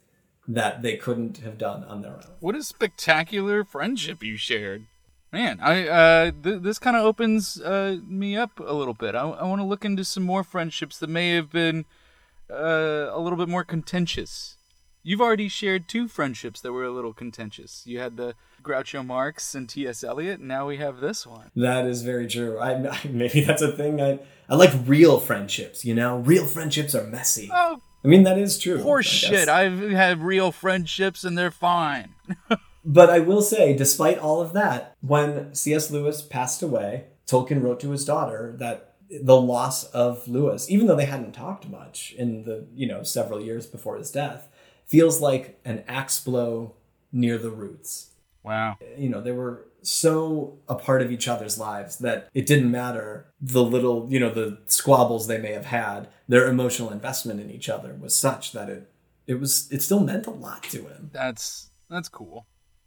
that 0.47 0.83
they 0.83 0.99
couldn't 0.99 1.39
have 1.39 1.57
done 1.57 1.83
on 1.85 2.03
their 2.03 2.13
own. 2.13 2.27
What 2.41 2.57
a 2.57 2.63
spectacular 2.63 3.65
friendship 3.65 4.23
you 4.23 4.37
shared. 4.37 4.85
Man, 5.33 5.61
I 5.63 5.89
uh, 5.89 6.33
th- 6.43 6.61
this 6.61 6.79
kind 6.79 6.95
of 6.95 7.05
opens 7.05 7.59
uh, 7.59 7.97
me 8.07 8.37
up 8.37 8.61
a 8.61 8.75
little 8.75 8.93
bit. 8.93 9.15
I, 9.15 9.23
I 9.23 9.45
want 9.47 9.63
to 9.63 9.67
look 9.67 9.87
into 9.87 10.05
some 10.05 10.25
more 10.25 10.45
friendships 10.45 10.99
that 10.99 11.09
may 11.09 11.31
have 11.31 11.51
been 11.51 11.87
uh, 12.51 13.09
a 13.11 13.19
little 13.19 13.39
bit 13.39 13.49
more 13.49 13.65
contentious. 13.65 14.59
You've 15.05 15.21
already 15.21 15.49
shared 15.49 15.89
two 15.89 16.07
friendships 16.07 16.61
that 16.61 16.73
were 16.73 16.85
a 16.85 16.93
little 16.93 17.13
contentious. 17.13 17.83
You 17.87 17.99
had 17.99 18.17
the 18.17 18.35
Groucho 18.63 19.05
Marx 19.05 19.55
and 19.55 19.69
T.S. 19.69 20.05
Eliot. 20.05 20.39
And 20.39 20.49
now 20.49 20.69
we 20.69 20.77
have 20.77 21.01
this 21.01 21.27
one. 21.27 21.51
That 21.57 21.87
is 21.87 22.03
very 22.03 22.29
true. 22.29 22.59
I, 22.59 22.89
I, 22.89 22.99
maybe 23.11 23.43
that's 23.43 23.63
a 23.63 23.73
thing. 23.73 24.01
I 24.01 24.21
I 24.49 24.55
like 24.55 24.73
real 24.87 25.19
friendships. 25.19 25.85
You 25.85 25.95
know, 25.95 26.19
real 26.19 26.47
friendships 26.47 26.95
are 26.95 27.05
messy. 27.05 27.51
Oh, 27.53 27.81
I 28.05 28.09
mean 28.09 28.23
that 28.25 28.39
is 28.39 28.59
true. 28.59 28.83
Horse 28.83 29.07
shit. 29.07 29.49
I've 29.49 29.91
had 29.91 30.23
real 30.23 30.53
friendships 30.53 31.25
and 31.25 31.37
they're 31.37 31.51
fine. 31.51 32.15
but 32.85 33.11
I 33.11 33.19
will 33.19 33.43
say, 33.43 33.77
despite 33.77 34.19
all 34.19 34.41
of 34.41 34.53
that, 34.53 34.95
when 35.01 35.55
C.S. 35.55 35.91
Lewis 35.91 36.23
passed 36.23 36.63
away, 36.63 37.07
Tolkien 37.27 37.63
wrote 37.63 37.81
to 37.81 37.91
his 37.91 38.05
daughter 38.05 38.55
that 38.59 38.95
the 39.11 39.41
loss 39.41 39.85
of 39.85 40.27
Lewis, 40.27 40.71
even 40.71 40.87
though 40.87 40.97
they 40.97 41.05
hadn't 41.05 41.33
talked 41.33 41.69
much 41.69 42.15
in 42.17 42.45
the 42.45 42.67
you 42.75 42.87
know 42.87 43.03
several 43.03 43.41
years 43.41 43.67
before 43.67 43.97
his 43.97 44.11
death, 44.11 44.49
feels 44.87 45.21
like 45.21 45.61
an 45.65 45.85
axe 45.89 46.21
blow 46.21 46.75
near 47.13 47.39
the 47.39 47.51
roots. 47.51 48.11
Wow. 48.43 48.79
You 48.97 49.09
know, 49.09 49.21
they 49.21 49.33
were 49.33 49.67
so 49.83 50.59
a 50.69 50.75
part 50.75 51.03
of 51.03 51.11
each 51.11 51.29
other's 51.29 51.59
lives 51.59 51.99
that 51.99 52.29
it 52.35 52.47
didn't 52.47 52.71
matter 52.71 53.27
the 53.41 53.63
little, 53.63 54.07
you 54.11 54.19
know, 54.19 54.31
the 54.31 54.59
squabbles 54.67 55.27
they 55.27 55.39
may 55.39 55.53
have 55.53 55.67
had. 55.67 56.09
Their 56.29 56.49
emotional 56.49 56.91
investment 56.91 57.41
in 57.41 57.51
each 57.51 57.69
other 57.69 57.95
was 57.95 58.15
such 58.15 58.53
that 58.53 58.69
it 58.69 58.91
it 59.27 59.35
was 59.35 59.71
it 59.71 59.83
still 59.83 60.01
meant 60.01 60.27
a 60.27 60.31
lot 60.31 60.65
to 60.65 60.83
him. 60.89 61.11
That's 61.13 61.71
that's 61.89 62.09
cool. 62.09 62.47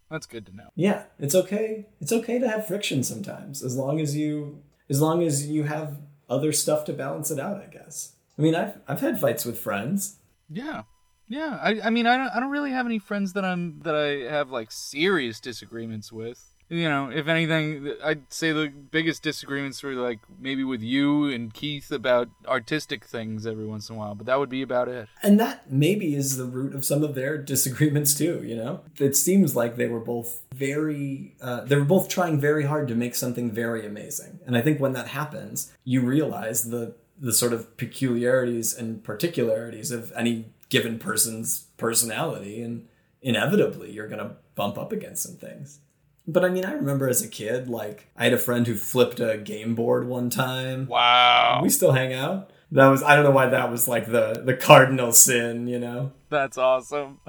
That's 0.10 0.26
good 0.26 0.46
to 0.48 0.56
know. 0.56 0.70
Yeah, 0.76 1.04
it's 1.20 1.36
okay. 1.36 1.88
It's 2.00 2.12
okay 2.12 2.40
to 2.40 2.48
have 2.48 2.68
friction 2.68 3.04
sometimes 3.04 3.64
as 3.64 3.76
long 3.76 4.00
as 4.00 4.16
you 4.16 4.62
as 4.90 5.02
long 5.02 5.24
as 5.24 5.48
you 5.48 5.64
have 5.64 5.98
other 6.30 6.52
stuff 6.52 6.86
to 6.86 6.94
balance 6.94 7.32
it 7.32 7.40
out, 7.40 7.62
I 7.62 7.68
guess. 7.68 8.14
I 8.38 8.42
mean, 8.42 8.56
I've 8.56 8.78
I've 8.88 9.02
had 9.02 9.20
fights 9.20 9.46
with 9.46 9.58
friends. 9.58 10.18
Yeah. 10.50 10.84
Yeah, 11.28 11.60
I, 11.62 11.82
I 11.86 11.90
mean, 11.90 12.08
I 12.08 12.18
don't, 12.18 12.30
I 12.30 12.40
don't 12.40 12.52
really 12.52 12.72
have 12.72 12.86
any 12.86 13.00
friends 13.00 13.34
that 13.34 13.46
I'm 13.46 13.80
that 13.84 13.96
I 13.96 14.32
have 14.32 14.52
like 14.52 14.72
serious 14.72 15.40
disagreements 15.40 16.12
with. 16.12 16.52
You 16.68 16.90
know, 16.90 17.12
if 17.12 17.28
anything, 17.28 17.94
I'd 18.04 18.34
say 18.34 18.52
the 18.52 18.70
biggest 18.70 19.22
disagreements 19.22 19.84
were 19.84 19.94
like 19.94 20.20
maybe 20.40 20.64
with 20.64 20.82
you 20.82 21.30
and 21.30 21.54
Keith 21.54 21.92
about 21.92 22.30
artistic 22.48 23.06
things 23.06 23.46
every 23.46 23.68
once 23.68 23.88
in 23.88 23.96
a 23.96 24.00
while, 24.00 24.16
but 24.16 24.26
that 24.26 24.40
would 24.40 24.50
be 24.50 24.64
about 24.64 24.88
it. 24.88 25.08
And 25.22 25.40
that 25.40 25.72
maybe 25.72 26.16
is 26.16 26.38
the 26.38 26.46
root 26.46 26.74
of 26.74 26.84
some 26.84 27.04
of 27.04 27.14
their 27.14 27.38
disagreements 27.54 28.16
too. 28.16 28.44
You 28.44 28.56
know, 28.56 28.82
it 28.98 29.16
seems 29.16 29.56
like 29.56 29.76
they 29.76 29.88
were 29.88 30.00
both 30.00 30.42
very, 30.56 31.36
uh, 31.40 31.66
they 31.66 31.76
were 31.76 31.86
both 31.86 32.10
trying 32.10 32.40
very 32.40 32.66
hard 32.66 32.88
to 32.88 32.96
make 32.96 33.14
something 33.14 33.52
very 33.52 33.86
amazing. 33.86 34.40
And 34.48 34.58
I 34.58 34.62
think 34.62 34.80
when 34.80 34.94
that 34.94 35.10
happens, 35.10 35.72
you 35.84 36.02
realize 36.02 36.70
the 36.72 36.96
the 37.18 37.32
sort 37.32 37.54
of 37.54 37.78
peculiarities 37.78 38.76
and 38.76 39.04
particularities 39.04 39.90
of 39.90 40.12
any 40.18 40.46
given 40.70 41.00
person's 41.00 41.66
personality 41.78 42.62
and 42.62 42.88
inevitably 43.22 43.92
you're 43.92 44.08
going 44.08 44.20
to 44.20 44.36
bump 44.56 44.78
up 44.78 44.92
against 44.92 45.24
some 45.24 45.36
things. 45.36 45.80
But 46.28 46.44
i 46.44 46.50
mean 46.50 46.66
i 46.66 46.72
remember 46.74 47.08
as 47.08 47.22
a 47.22 47.28
kid 47.28 47.70
like 47.70 48.08
i 48.18 48.24
had 48.24 48.34
a 48.34 48.38
friend 48.40 48.66
who 48.66 48.74
flipped 48.76 49.20
a 49.20 49.38
game 49.38 49.76
board 49.76 50.08
one 50.08 50.30
time. 50.32 50.88
Wow. 50.88 51.60
we 51.62 51.70
still 51.70 51.92
hang 51.92 52.14
out. 52.14 52.50
That 52.72 52.88
was 52.88 53.04
i 53.04 53.16
don't 53.16 53.24
know 53.26 53.32
why 53.32 53.48
that 53.48 53.70
was 53.70 53.88
like 53.88 54.08
the 54.08 54.42
the 54.44 54.56
cardinal 54.56 55.12
sin 55.12 55.68
you 55.68 55.78
know? 55.80 56.14
That's 56.30 56.58
awesome. 56.58 57.20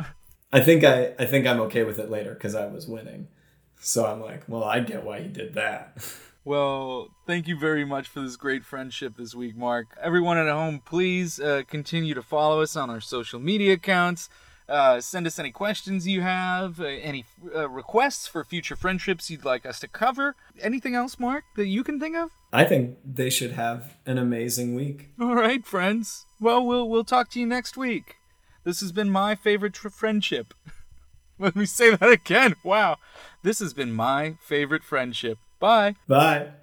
i 0.53 0.61
think 0.61 0.83
i 0.83 1.12
i 1.18 1.27
think 1.27 1.46
i'm 1.46 1.61
okay 1.61 1.85
with 1.85 1.99
it 1.99 2.11
later 2.11 2.33
because 2.33 2.55
i 2.55 2.66
was 2.66 2.87
winning. 2.87 3.29
So 3.81 4.07
i'm 4.07 4.20
like 4.22 4.44
well 4.49 4.64
i 4.64 4.81
get 4.81 5.05
why 5.05 5.20
he 5.20 5.29
did 5.29 5.55
that 5.55 5.99
Well, 6.46 7.09
thank 7.26 7.48
you 7.48 7.59
very 7.59 7.85
much 7.85 8.06
for 8.06 8.20
this 8.20 8.37
great 8.37 8.64
friendship 8.64 9.16
this 9.16 9.35
week, 9.35 9.56
Mark. 9.56 9.88
Everyone 10.00 10.38
at 10.38 10.46
home, 10.46 10.80
please 10.85 11.40
uh, 11.40 11.62
continue 11.66 12.14
to 12.14 12.22
follow 12.22 12.62
us 12.62 12.76
on 12.76 12.88
our 12.88 13.00
social 13.00 13.40
media 13.40 13.72
accounts. 13.72 14.28
Uh, 14.68 15.00
send 15.00 15.26
us 15.26 15.40
any 15.40 15.50
questions 15.50 16.06
you 16.06 16.20
have, 16.20 16.78
uh, 16.78 16.85
any 16.85 17.24
uh, 17.52 17.68
requests 17.68 18.28
for 18.28 18.44
future 18.44 18.76
friendships 18.76 19.28
you'd 19.28 19.44
like 19.44 19.66
us 19.66 19.80
to 19.80 19.88
cover. 19.88 20.37
Anything 20.61 20.94
else, 20.94 21.18
Mark, 21.18 21.42
that 21.56 21.66
you 21.66 21.82
can 21.82 21.98
think 21.98 22.14
of? 22.16 22.30
i 22.52 22.62
think 22.62 22.96
they 23.04 23.28
should 23.28 23.50
have 23.52 23.96
an 24.06 24.16
amazing 24.16 24.76
week 24.76 25.09
All 25.20 25.35
right, 25.35 25.66
friends. 25.66 26.26
Well, 26.40 26.64
we'll 26.64 26.88
we'll 26.88 27.02
talk 27.04 27.28
to 27.30 27.40
you 27.40 27.46
next 27.46 27.76
week. 27.76 28.18
This 28.62 28.78
has 28.80 28.92
been 28.92 29.11
my 29.11 29.35
favorite 29.35 29.74
tr- 29.74 29.88
friendship. 29.88 30.54
Let 31.40 31.56
me 31.56 31.66
say 31.66 31.96
that 31.96 32.09
again. 32.09 32.54
Wow. 32.62 32.98
This 33.42 33.59
has 33.59 33.74
been 33.74 33.92
my 33.92 34.37
favorite 34.40 34.85
friendship. 34.85 35.38
Bye. 35.59 35.95
bye 36.07 36.57